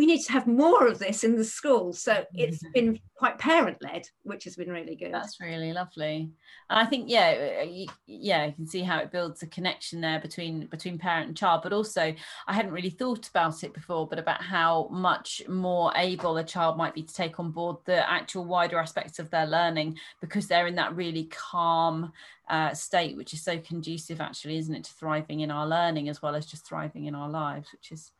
[0.00, 1.92] we need to have more of this in the school.
[1.92, 2.72] So it's mm-hmm.
[2.72, 5.12] been quite parent led, which has been really good.
[5.12, 6.30] That's really lovely.
[6.70, 10.18] And I think, yeah, uh, yeah, you can see how it builds a connection there
[10.18, 11.60] between between parent and child.
[11.62, 12.14] But also,
[12.46, 16.78] I hadn't really thought about it before, but about how much more able a child
[16.78, 20.66] might be to take on board the actual wider aspects of their learning because they're
[20.66, 22.10] in that really calm
[22.48, 26.22] uh, state, which is so conducive, actually, isn't it, to thriving in our learning as
[26.22, 28.12] well as just thriving in our lives, which is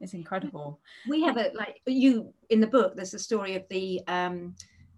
[0.00, 0.80] it's incredible.
[1.08, 2.96] We have a like you in the book.
[2.96, 4.54] There's a story of the um,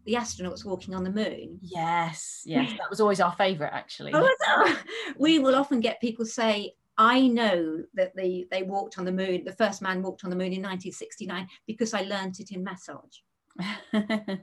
[0.07, 1.59] the astronauts walking on the moon.
[1.63, 4.13] Yes, yes, that was always our favourite actually.
[4.15, 4.77] Oh,
[5.19, 9.45] we will often get people say, "I know that the, they walked on the moon.
[9.45, 13.19] The first man walked on the moon in 1969 because I learnt it in massage."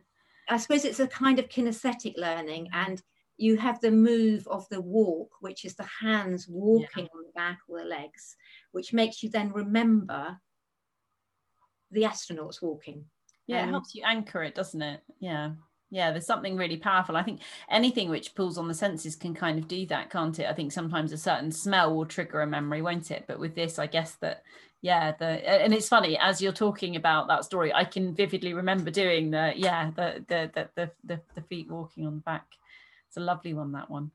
[0.48, 3.02] I suppose it's a kind of kinesthetic learning, and
[3.38, 7.10] you have the move of the walk, which is the hands walking yeah.
[7.14, 8.38] on the back or the legs,
[8.72, 10.40] which makes you then remember
[11.96, 13.06] the astronauts walking.
[13.48, 15.02] Yeah, um, it helps you anchor it, doesn't it?
[15.20, 15.52] Yeah.
[15.92, 17.16] Yeah, there's something really powerful.
[17.16, 20.48] I think anything which pulls on the senses can kind of do that, can't it?
[20.48, 23.26] I think sometimes a certain smell will trigger a memory, won't it?
[23.28, 24.44] But with this, I guess that
[24.82, 28.92] yeah, the and it's funny as you're talking about that story, I can vividly remember
[28.92, 32.46] doing the yeah, the the the the, the, the feet walking on the back.
[33.08, 34.12] It's a lovely one, that one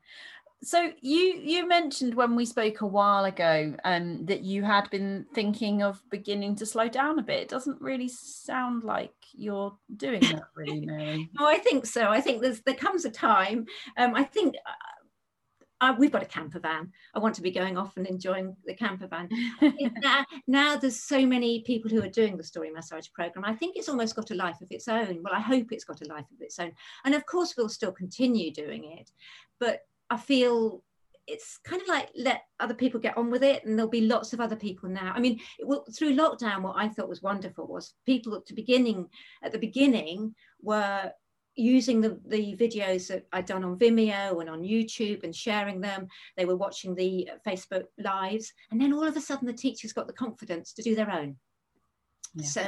[0.63, 5.25] so you you mentioned when we spoke a while ago um, that you had been
[5.33, 7.41] thinking of beginning to slow down a bit.
[7.41, 11.29] It doesn't really sound like you're doing that, really, Mary.
[11.37, 12.09] no, I think so.
[12.09, 13.65] I think there's there comes a time.
[13.97, 14.55] Um, I think.
[15.83, 16.91] Uh, we've got a camper van.
[17.15, 19.27] I want to be going off and enjoying the camper van.
[20.03, 23.45] now, now, there's so many people who are doing the story massage program.
[23.45, 25.23] I think it's almost got a life of its own.
[25.23, 26.71] Well, I hope it's got a life of its own.
[27.03, 29.09] And of course, we'll still continue doing it.
[29.59, 29.79] But
[30.11, 30.83] I feel
[31.25, 34.33] it's kind of like let other people get on with it and there'll be lots
[34.33, 35.13] of other people now.
[35.15, 39.07] I mean will, through lockdown what i thought was wonderful was people at the beginning
[39.43, 41.11] at the beginning were
[41.55, 46.07] using the, the videos that i'd done on vimeo and on youtube and sharing them.
[46.37, 48.51] They were watching the uh, facebook lives.
[48.71, 51.37] And then all of a sudden the teachers got the confidence to do their own.
[52.35, 52.45] Yeah.
[52.45, 52.67] so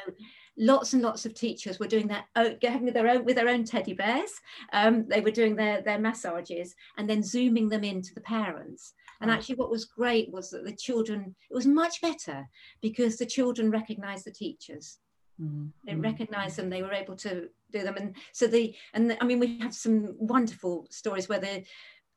[0.57, 3.93] lots and lots of teachers were doing that having their own with their own teddy
[3.93, 4.31] bears.
[4.71, 8.93] Um, they were doing their their massages and then zooming them into the parents.
[9.21, 12.47] And actually what was great was that the children it was much better
[12.81, 14.99] because the children recognized the teachers.
[15.41, 15.71] Mm.
[15.85, 16.69] They recognized them.
[16.69, 19.73] They were able to do them, and so the and the, I mean we have
[19.73, 21.65] some wonderful stories where they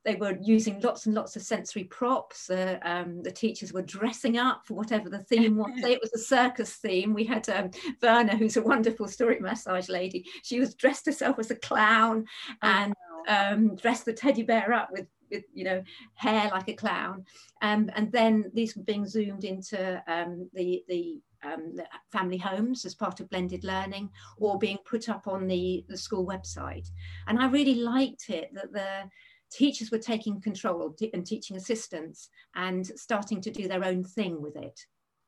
[0.07, 2.49] they were using lots and lots of sensory props.
[2.49, 5.73] Uh, um, the teachers were dressing up for whatever the theme was.
[5.83, 7.13] Say it was a circus theme.
[7.13, 10.25] We had um, Verna, who's a wonderful story massage lady.
[10.45, 12.25] She was dressed herself as a clown
[12.63, 12.95] and
[13.29, 15.83] um, dressed the teddy bear up with with you know
[16.15, 17.25] hair like a clown
[17.61, 21.75] um, and then these were being zoomed into um, the the um,
[22.13, 26.27] family homes as part of blended learning or being put up on the, the school
[26.27, 26.91] website.
[27.27, 29.09] And I really liked it that the
[29.51, 34.57] teachers were taking control and teaching assistants and starting to do their own thing with
[34.57, 34.81] it,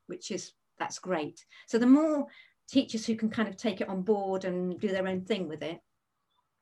[0.07, 1.45] which is, that's great.
[1.67, 2.27] So the more
[2.69, 5.63] teachers who can kind of take it on board and do their own thing with
[5.63, 5.79] it,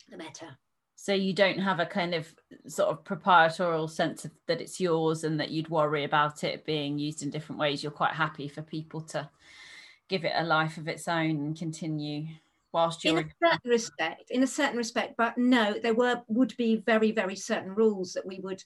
[0.09, 0.57] the better.
[0.95, 2.33] So you don't have a kind of
[2.67, 6.97] sort of proprietorial sense of that it's yours and that you'd worry about it being
[6.97, 7.83] used in different ways.
[7.83, 9.29] You're quite happy for people to
[10.07, 12.27] give it a life of its own and continue
[12.73, 16.55] whilst you're in a certain respect in a certain respect but no there were would
[16.57, 18.61] be very very certain rules that we would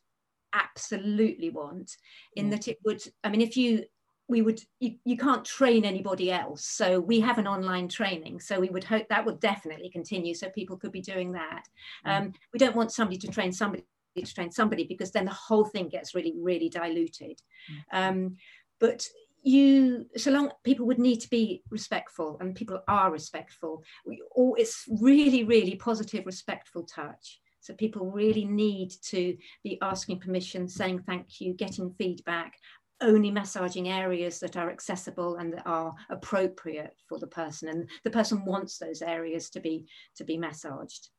[0.54, 1.92] absolutely want
[2.36, 2.56] in yeah.
[2.56, 3.84] that it would i mean if you
[4.28, 8.60] we would you, you can't train anybody else so we have an online training so
[8.60, 11.64] we would hope that would definitely continue so people could be doing that
[12.08, 12.12] mm.
[12.18, 13.84] um, we don't want somebody to train somebody
[14.16, 17.78] to train somebody because then the whole thing gets really really diluted mm.
[17.92, 18.36] um,
[18.80, 19.06] but
[19.44, 23.84] you so long people would need to be respectful and people are respectful.
[24.06, 27.40] We all it's really really positive respectful touch.
[27.60, 32.54] So people really need to be asking permission saying thank you getting feedback
[33.02, 37.68] only massaging areas that are accessible and that are appropriate for the person.
[37.70, 39.88] And the person wants those areas to be
[40.18, 41.10] to be massaged.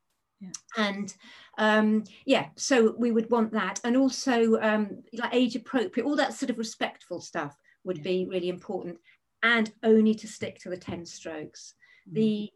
[0.41, 0.51] Yeah.
[0.77, 1.15] and
[1.57, 3.81] um, yeah so we would want that.
[3.85, 8.05] And also um, like age appropriate all that sort of respectful stuff would yeah.
[8.05, 8.99] be really important
[9.43, 11.75] and only to stick to the 10 strokes.
[12.09, 12.15] Mm.
[12.15, 12.51] The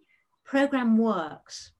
[0.45, 1.73] program works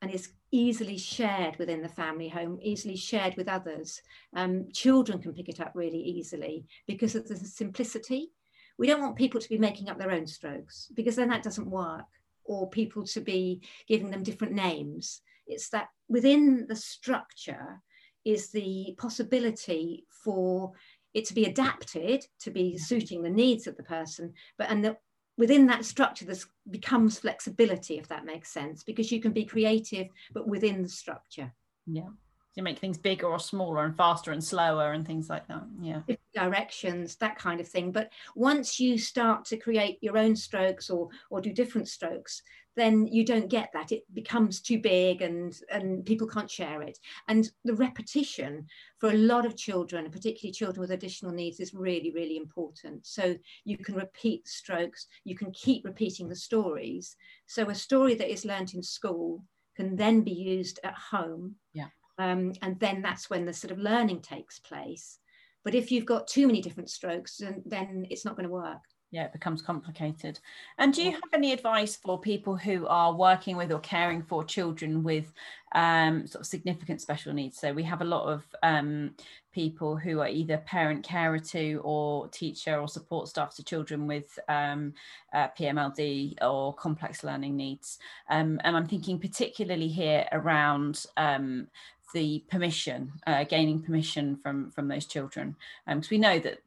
[0.00, 4.00] and is easily shared within the family home, easily shared with others.
[4.36, 8.30] Um, children can pick it up really easily because of the simplicity.
[8.78, 11.70] We don't want people to be making up their own strokes because then that doesn't
[11.70, 12.04] work,
[12.44, 15.20] or people to be giving them different names.
[15.46, 17.80] It's that within the structure
[18.24, 20.72] is the possibility for
[21.14, 25.00] it to be adapted to be suiting the needs of the person but and that
[25.38, 30.08] within that structure this becomes flexibility if that makes sense because you can be creative
[30.32, 31.52] but within the structure.
[31.86, 32.10] Yeah
[32.54, 35.62] you make things bigger or smaller and faster and slower and things like that.
[35.80, 36.00] Yeah.
[36.34, 37.92] Directions that kind of thing.
[37.92, 42.42] But once you start to create your own strokes or or do different strokes
[42.74, 43.92] then you don't get that.
[43.92, 46.98] It becomes too big and and people can't share it.
[47.28, 48.66] And the repetition
[48.98, 53.06] for a lot of children particularly children with additional needs is really really important.
[53.06, 55.06] So you can repeat strokes.
[55.24, 57.16] You can keep repeating the stories.
[57.46, 59.44] So a story that is learnt in school
[59.76, 61.88] can then be used at home yeah
[62.18, 65.18] um, and then that's when the sort of learning takes place.
[65.64, 68.80] But if you've got too many different strokes then, then it's not going to work.
[69.10, 70.40] Yeah it becomes complicated.
[70.78, 74.42] And do you have any advice for people who are working with or caring for
[74.42, 75.32] children with
[75.74, 77.60] um, sort of significant special needs?
[77.60, 79.14] So we have a lot of um,
[79.52, 84.38] people who are either parent carer to or teacher or support staff to children with
[84.48, 84.94] um,
[85.34, 87.98] uh, pmld or complex learning needs.
[88.30, 91.68] Um, and i'm thinking particularly here around um,
[92.12, 95.56] the permission, uh, gaining permission from from those children,
[95.86, 96.58] because um, we know that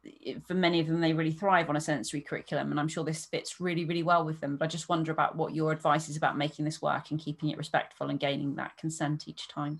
[0.45, 3.25] for many of them they really thrive on a sensory curriculum, and I'm sure this
[3.25, 4.57] fits really really well with them.
[4.57, 7.49] But I just wonder about what your advice is about making this work and keeping
[7.49, 9.79] it respectful and gaining that consent each time.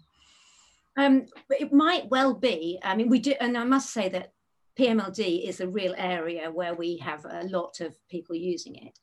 [0.97, 2.79] Um, it might well be.
[2.83, 4.31] I mean, we do, and I must say that
[4.79, 8.99] PMLD is a real area where we have a lot of people using it.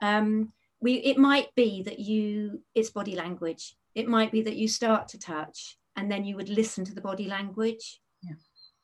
[0.00, 3.76] Um, we, it might be that you, it's body language.
[3.94, 7.00] It might be that you start to touch and then you would listen to the
[7.00, 8.34] body language yeah.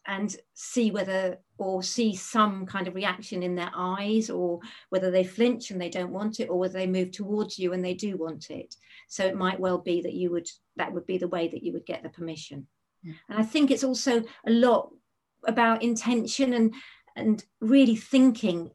[0.07, 5.25] and see whether or see some kind of reaction in their eyes or whether they
[5.25, 8.17] flinch and they don't want it or whether they move towards you and they do
[8.17, 8.75] want it.
[9.09, 11.73] So it might well be that you would that would be the way that you
[11.73, 12.67] would get the permission.
[13.03, 13.15] Yeah.
[13.29, 14.91] and i think it's also a lot
[15.45, 16.75] about intention and
[17.15, 18.73] and really thinking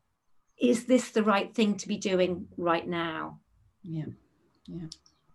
[0.58, 3.42] is this the right thing to be doing right now?
[3.84, 4.06] Yeah.
[4.66, 4.88] Yeah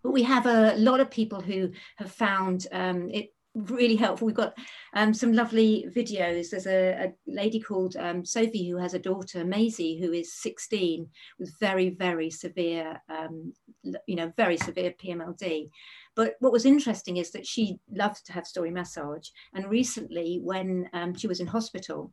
[0.02, 4.26] but we have a lot of people who have found um, it really helpful.
[4.26, 4.56] We've got
[4.94, 6.50] um, some lovely videos.
[6.50, 11.08] There's a, a lady called um, Sophie who has a daughter, Maisie, who is 16
[11.38, 13.52] with very, very severe, um,
[14.06, 15.70] you know, very severe PMLD.
[16.14, 19.28] But what was interesting is that she loved to have story massage.
[19.54, 22.12] And recently, when um, she was in hospital,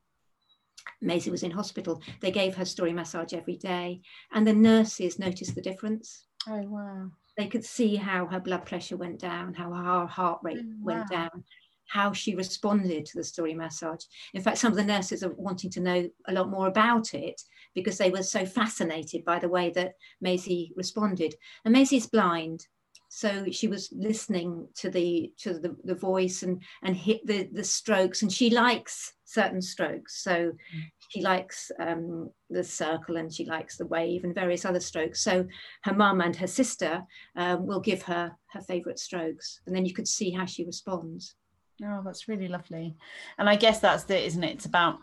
[1.01, 5.55] Maisie was in hospital, they gave her story massage every day, and the nurses noticed
[5.55, 6.27] the difference.
[6.47, 7.09] Oh, wow.
[7.37, 11.09] They could see how her blood pressure went down, how her heart rate oh, went
[11.09, 11.43] down,
[11.87, 14.03] how she responded to the story massage.
[14.33, 17.41] In fact, some of the nurses are wanting to know a lot more about it
[17.73, 21.35] because they were so fascinated by the way that Maisie responded.
[21.65, 22.65] And Maisie's blind,
[23.09, 27.63] so she was listening to the to the, the voice and and hit the the
[27.63, 30.21] strokes, and she likes certain strokes.
[30.23, 30.83] So mm.
[31.09, 35.21] She likes um, the circle and she likes the wave and various other strokes.
[35.21, 35.45] So
[35.83, 37.03] her mum and her sister
[37.35, 41.35] um, will give her her favourite strokes, and then you could see how she responds.
[41.83, 42.95] Oh, that's really lovely.
[43.37, 44.53] And I guess that's it, isn't it?
[44.53, 44.99] It's about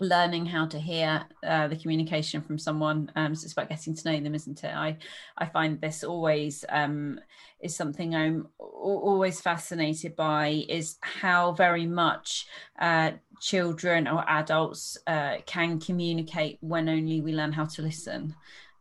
[0.00, 3.10] learning how to hear uh, the communication from someone.
[3.16, 4.74] Um, so it's about getting to know them, isn't it?
[4.74, 4.96] I
[5.38, 7.20] I find this always um,
[7.60, 12.46] is something I'm always fascinated by is how very much
[12.78, 18.34] uh, children or adults uh, can communicate when only we learn how to listen.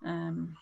[0.05, 0.55] Um,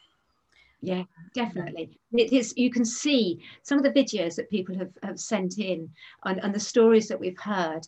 [0.81, 1.03] yeah
[1.33, 5.57] definitely it is you can see some of the videos that people have, have sent
[5.57, 5.89] in
[6.25, 7.87] and, and the stories that we've heard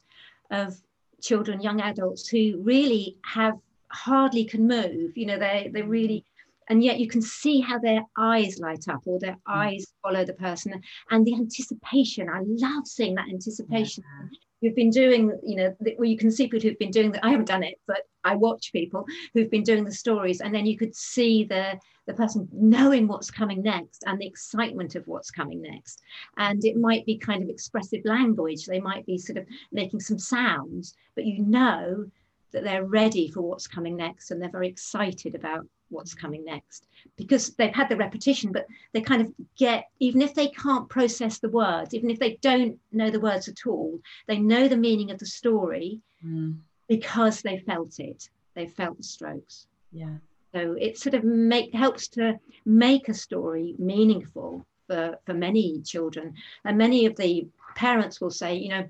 [0.49, 0.76] of
[1.22, 3.55] children young adults who really have
[3.91, 6.24] hardly can move you know they they really
[6.70, 9.38] and yet you can see how their eyes light up or their mm.
[9.47, 10.80] eyes follow the person.
[11.09, 14.03] And the anticipation i love seeing that anticipation.
[14.05, 17.26] Yeah who've been doing, you know, well, you can see people who've been doing that.
[17.26, 20.66] I haven't done it, but I watch people who've been doing the stories, and then
[20.66, 25.30] you could see the the person knowing what's coming next and the excitement of what's
[25.30, 26.01] coming next.
[26.38, 28.66] And it might be kind of expressive language.
[28.66, 32.10] They might be sort of making some sounds, but you know
[32.51, 36.88] that they're ready for what's coming next and they're very excited about what's coming next
[37.18, 41.40] because they've had the repetition but they kind of get even if they can't process
[41.40, 45.12] the words even if they don't know the words at all they know the meaning
[45.12, 46.58] of the story mm.
[46.88, 48.30] because they felt it.
[48.56, 49.68] They felt the strokes.
[49.92, 50.18] Yeah.
[50.54, 56.34] So it sort of make helps to make a story meaningful for for many children.
[56.66, 58.88] And many of the parents will say you know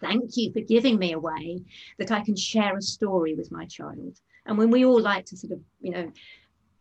[0.00, 1.60] thank you for giving me a way
[1.98, 5.36] that i can share a story with my child and when we all like to
[5.36, 6.12] sort of, you know,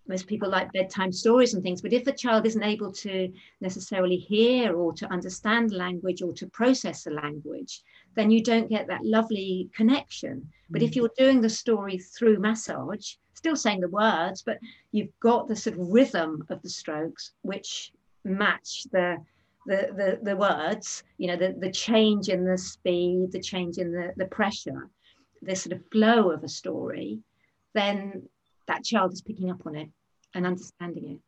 [0.07, 4.18] most people like bedtime stories and things, but if a child isn't able to necessarily
[4.18, 7.82] hear or to understand language or to process the language,
[8.16, 10.47] then you don't get that lovely connection.
[10.70, 10.95] But if mm.
[10.97, 14.59] you're doing the story through massage, still saying the words, but
[14.91, 17.91] you've got the sort of rhythm of the strokes which
[18.24, 19.18] match the
[19.68, 23.91] the, the, the words, you know, the, the change in the speed, the change in
[23.91, 24.89] the, the pressure,
[25.41, 27.20] the sort of flow of a story,
[27.76, 28.28] then
[28.67, 29.89] that child is picking up on it
[30.34, 31.19] and understanding it.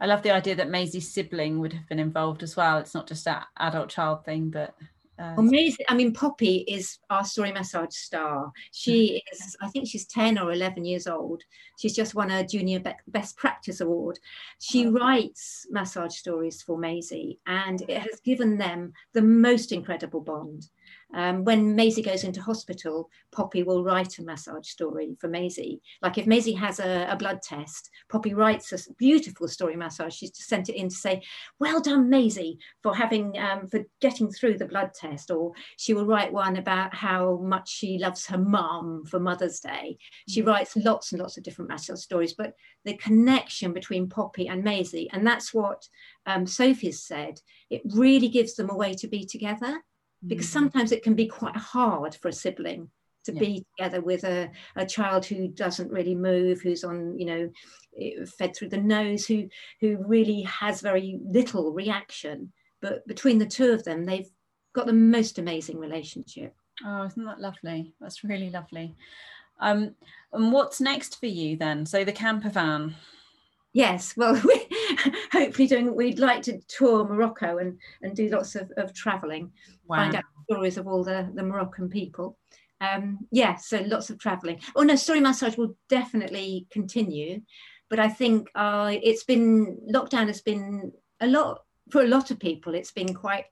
[0.00, 2.78] I love the idea that Maisie's sibling would have been involved as well.
[2.78, 4.74] It's not just that adult child thing, but
[5.18, 8.52] uh, well, Maisie, I mean, Poppy is our story massage star.
[8.72, 9.34] She mm-hmm.
[9.34, 11.42] is, I think she's 10 or 11 years old.
[11.78, 14.18] She's just won a Junior Best Practice Award.
[14.60, 14.90] She oh.
[14.90, 17.98] writes massage stories for Maisie, and it mm.
[17.98, 20.68] has given them the most incredible bond.
[21.14, 25.80] Um, when Maisie goes into hospital, Poppy will write a massage story for Maisie.
[26.02, 30.14] Like if Maisie has a, a blood test, Poppy writes a beautiful story massage.
[30.14, 31.22] She's just sent it in to say,
[31.60, 36.06] "Well done, Maisie, for having um, for getting through the blood test." Or she will
[36.06, 39.98] write one about how much she loves her mum for Mother's Day.
[40.28, 40.46] She mm.
[40.46, 42.54] writes lots and lots of different massage stories, but
[42.84, 45.88] the connection between Poppy and Maisie, and that's what
[46.26, 47.40] um, Sophie's said.
[47.70, 49.82] It really gives them a way to be together
[50.26, 50.52] because mm.
[50.52, 52.90] sometimes it can be quite hard for a sibling
[53.26, 53.40] to yeah.
[53.40, 57.50] be together with a, a child who doesn't really move who's on you know
[58.00, 59.48] eh, fed through the nose who
[59.80, 62.52] who really has very little reaction.
[62.80, 64.30] But between the two of them they've
[64.74, 66.54] got the most amazing relationship.
[66.84, 67.94] Oh isn't that lovely?
[68.00, 68.94] That's really lovely.
[69.60, 69.94] Um
[70.32, 71.84] and what's next for you then?
[71.84, 72.94] So the camper van.
[73.72, 74.68] Yes well we
[75.32, 79.50] hopefully doing we'd like to tour morocco and and do lots of, of traveling
[79.86, 79.98] wow.
[79.98, 82.38] find out stories of all the the moroccan people.
[82.80, 84.60] Um yeah so lots of traveling.
[84.74, 87.42] Oh no story massage will definitely continue
[87.88, 92.38] but i think uh it's been lockdown has been a lot for a lot of
[92.38, 93.44] people it's been quite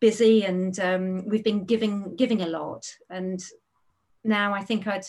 [0.00, 2.86] busy and um, we've been giving giving a lot.
[3.10, 3.42] And
[4.24, 5.06] now i think i'd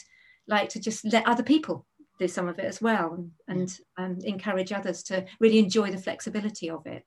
[0.48, 1.86] like to just let other people
[2.20, 6.70] do some of it as well and um, encourage others to really enjoy the flexibility
[6.70, 7.04] of it.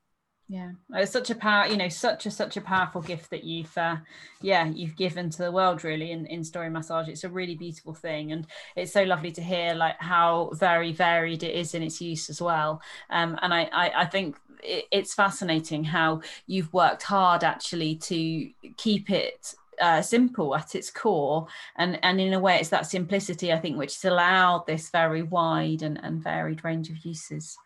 [0.49, 0.73] Yeah.
[0.95, 3.97] It's such a power you know such a such a powerful gift that you've uh,
[4.43, 7.09] yeah you've given to the world really in, in story massage.
[7.09, 8.47] It's a really beautiful thing and
[8.77, 12.43] it's so lovely to hear like how very varied it is in its use as
[12.43, 12.83] well.
[13.09, 19.11] Um, and I, I i think it's fascinating how you've worked hard actually to keep
[19.11, 21.47] it uh, simple at its core
[21.77, 25.23] and and in a way it's that simplicity i think which has allowed this very
[25.23, 27.57] wide and, and varied range of uses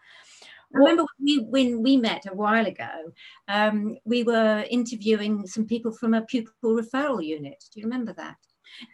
[0.74, 3.12] I remember when we, when we met a while ago,
[3.48, 7.64] um, we were interviewing some people from a pupil referral unit.
[7.72, 8.36] Do you remember that?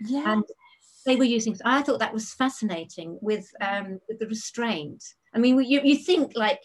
[0.02, 0.32] Yeah.
[0.32, 0.44] And
[1.06, 5.02] they were using, I thought that was fascinating with, um, with the restraint.
[5.34, 6.60] I mean, you, you think like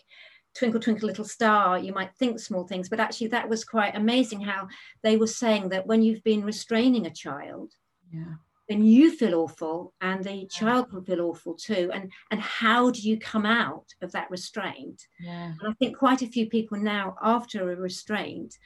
[0.57, 4.41] Twinkle, Twinkle, Little Star, you might think small things, but actually that was quite amazing
[4.41, 4.67] how
[5.03, 7.73] they were saying that when you've been restraining a child,
[8.11, 8.35] yeah.
[8.67, 11.91] then you feel awful and the child can feel awful too.
[11.93, 15.07] And and how do you come out of that restraint?
[15.19, 15.53] Yeah.
[15.59, 18.57] And i think quite a few people now after a restraint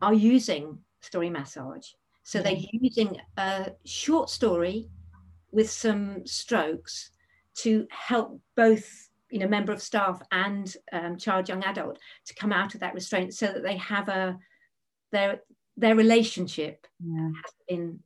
[0.00, 1.88] are using story massage.
[2.22, 4.88] So they're using a short story
[5.52, 7.10] with some strokes
[7.58, 12.52] to help both you know member of staff and um, child young adult to come
[12.52, 14.38] out of that restraint so that they have a
[15.12, 15.40] their
[15.76, 17.30] their relationship yeah.
[17.42, 18.00] has been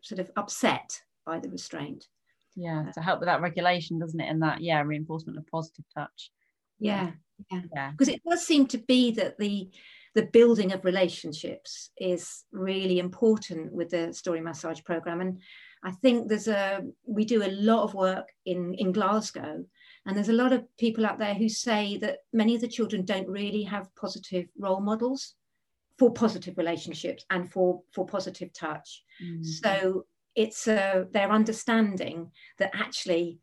[0.00, 2.06] sort of upset by the restraint.
[2.54, 4.30] Yeah, to help with that regulation, doesn't it?
[4.30, 6.30] And that, yeah, reinforcement of positive touch.
[6.78, 7.10] Yeah,
[7.50, 7.90] yeah, yeah.
[7.90, 9.68] Because it does seem to be that the
[10.14, 15.42] the building of relationships is really important with the story massage program, and
[15.84, 19.64] I think there's a we do a lot of work in in Glasgow,
[20.06, 23.04] and there's a lot of people out there who say that many of the children
[23.04, 25.34] don't really have positive role models
[25.98, 29.02] for positive relationships and for for positive touch.
[29.22, 29.44] Mm.
[29.44, 33.40] so it's uh, their understanding that actually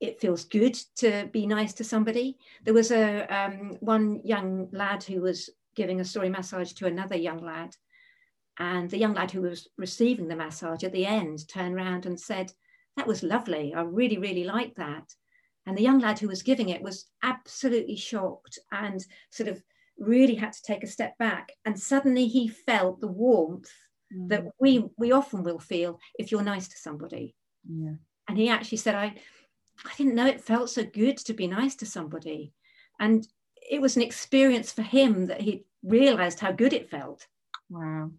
[0.00, 2.36] it feels good to be nice to somebody.
[2.64, 7.16] There was a um, one young lad who was giving a story massage to another
[7.16, 7.74] young lad.
[8.58, 12.20] And the young lad who was receiving the massage at the end turned around and
[12.20, 12.52] said
[12.96, 13.72] that was lovely.
[13.72, 15.04] I really really like that
[15.66, 19.62] and the young lad who was giving it was absolutely shocked and sort of
[19.98, 21.52] really had to take a step back.
[21.64, 23.70] And suddenly he felt the warmth
[24.14, 24.28] mm.
[24.28, 27.34] that we we often will feel if you're nice to somebody.
[27.66, 27.94] Yeah.
[28.28, 29.14] and he actually said i
[29.86, 32.52] i didn't know it felt so good to be nice to somebody.
[33.00, 33.26] And
[33.70, 37.26] it was an experience for him that he realized how good it felt.
[37.70, 38.10] Wow.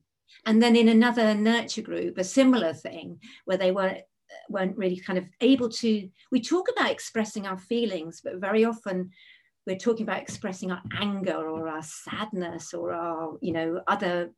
[0.45, 3.97] And then in another nurture group a similar thing where they were
[4.49, 9.09] weren't really kind of able to we talk about expressing our feelings but very often
[9.65, 14.31] we're talking about expressing our anger or our sadness or our you know other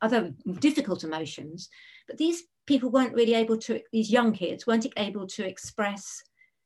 [0.00, 1.68] other difficult emotions.
[2.06, 6.22] But these people weren't really able to these young kids weren't able to express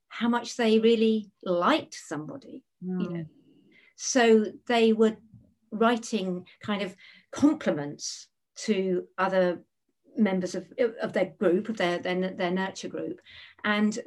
[0.09, 3.15] how much they really liked somebody you hmm.
[3.15, 3.25] know.
[3.97, 5.17] So they were
[5.71, 6.95] writing kind of
[7.33, 9.63] compliments to other
[10.17, 10.67] members of,
[11.01, 13.21] of their group of their, their their nurture group.
[13.65, 13.99] And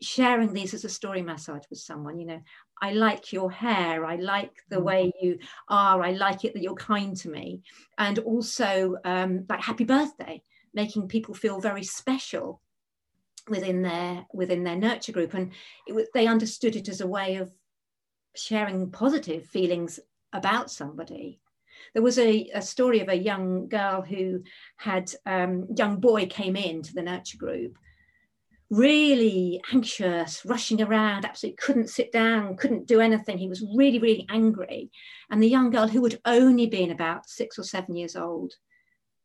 [0.00, 2.40] sharing these as a story massage with someone you know
[2.80, 4.04] i like your hair.
[4.04, 4.84] I like the mm.
[4.84, 5.38] way you
[5.68, 6.02] are.
[6.02, 7.62] I like it that you're kind to me.
[7.96, 10.42] And also um, like happy birthday
[10.74, 12.60] making people feel very special
[13.48, 15.34] within their within their nurture group.
[15.34, 15.52] And
[15.86, 17.52] it, they understood it as a way of
[18.36, 19.98] sharing positive feelings
[20.32, 21.40] about somebody
[21.94, 24.42] there was a, a story of a young girl who
[24.76, 27.78] had um, young boy came in to the nurture group
[28.70, 33.38] really anxious, rushing around, absolutely couldn't sit down, couldn't do anything.
[33.38, 34.90] He was really, really angry.
[35.30, 38.54] And the young girl, who had only been about six or seven years old,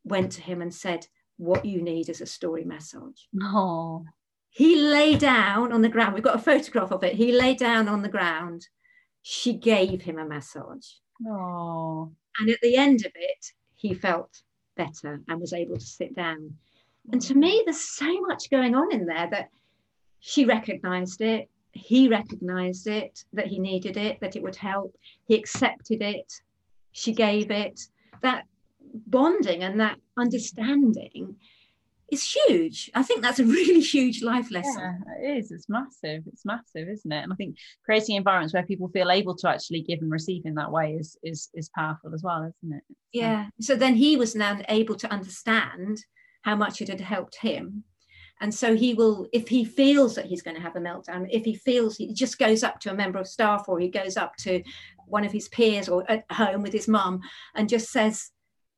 [0.03, 3.19] went to him and said, What you need is a story massage.
[3.41, 4.05] Oh.
[4.49, 6.13] He lay down on the ground.
[6.13, 7.15] We've got a photograph of it.
[7.15, 8.67] He lay down on the ground.
[9.23, 10.87] She gave him a massage.
[11.25, 12.13] Oh.
[12.39, 14.41] And at the end of it, he felt
[14.75, 16.55] better and was able to sit down.
[17.11, 19.49] And to me, there's so much going on in there that
[20.19, 24.95] she recognized it, he recognized it, that he needed it, that it would help.
[25.27, 26.31] He accepted it,
[26.91, 27.81] she gave it.
[28.21, 28.45] That
[29.07, 31.35] bonding and that understanding
[32.11, 32.91] is huge.
[32.93, 34.79] I think that's a really huge life lesson.
[34.79, 35.51] Yeah, it is.
[35.51, 36.23] It's massive.
[36.27, 37.23] It's massive, isn't it?
[37.23, 40.55] And I think creating environments where people feel able to actually give and receive in
[40.55, 42.83] that way is is is powerful as well, isn't it?
[43.11, 43.47] Yeah.
[43.59, 45.99] So then he was now able to understand
[46.43, 47.83] how much it had helped him.
[48.41, 51.45] And so he will, if he feels that he's going to have a meltdown, if
[51.45, 54.35] he feels he just goes up to a member of staff or he goes up
[54.37, 54.61] to
[55.07, 57.21] one of his peers or at home with his mum
[57.55, 58.31] and just says,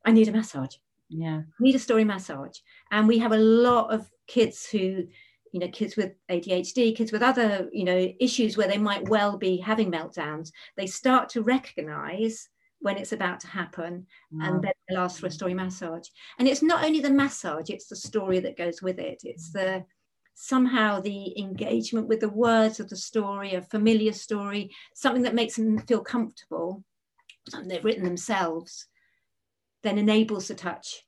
[0.05, 0.75] I need a massage.
[1.09, 1.41] Yeah.
[1.59, 2.57] Need a story massage.
[2.91, 5.05] And we have a lot of kids who,
[5.51, 9.37] you know, kids with ADHD, kids with other, you know, issues where they might well
[9.37, 10.51] be having meltdowns.
[10.77, 12.49] They start to recognize
[12.79, 14.47] when it's about to happen wow.
[14.47, 17.87] and then they'll ask for a story massage and it's not only the massage it's
[17.87, 19.83] the story that goes with it it's the
[20.35, 25.55] somehow the engagement with the words of the story a familiar story something that makes
[25.55, 26.83] them feel comfortable
[27.49, 28.87] something they've written themselves
[29.85, 31.05] then enables the touch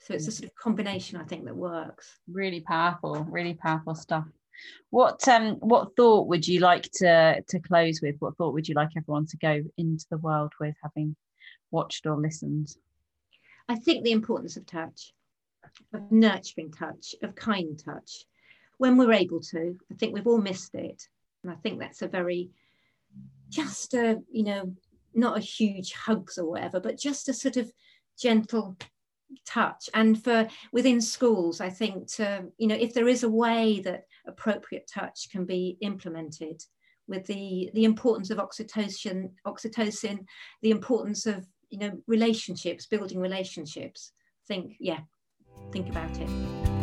[0.00, 2.18] So it's a sort of combination, I think, that works.
[2.32, 4.24] Really powerful, really powerful stuff.
[4.90, 8.16] What um what thought would you like to to close with?
[8.18, 11.14] What thought would you like everyone to go into the world with having
[11.70, 12.74] watched or listened?
[13.68, 15.12] I think the importance of touch,
[15.92, 18.24] of nurturing touch, of kind touch.
[18.78, 21.02] When we're able to, I think we've all missed it.
[21.42, 22.50] And I think that's a very
[23.50, 24.74] just a, you know,
[25.14, 27.70] not a huge hugs or whatever, but just a sort of
[28.18, 28.76] gentle
[29.46, 29.88] touch.
[29.94, 34.04] And for within schools i think to you know if there is a way that
[34.26, 36.62] appropriate touch can be implemented
[37.08, 40.24] with the the importance of oxytocin oxytocin
[40.62, 44.12] the importance of you know relationships building relationships
[44.46, 45.00] think yeah
[45.72, 46.77] think about it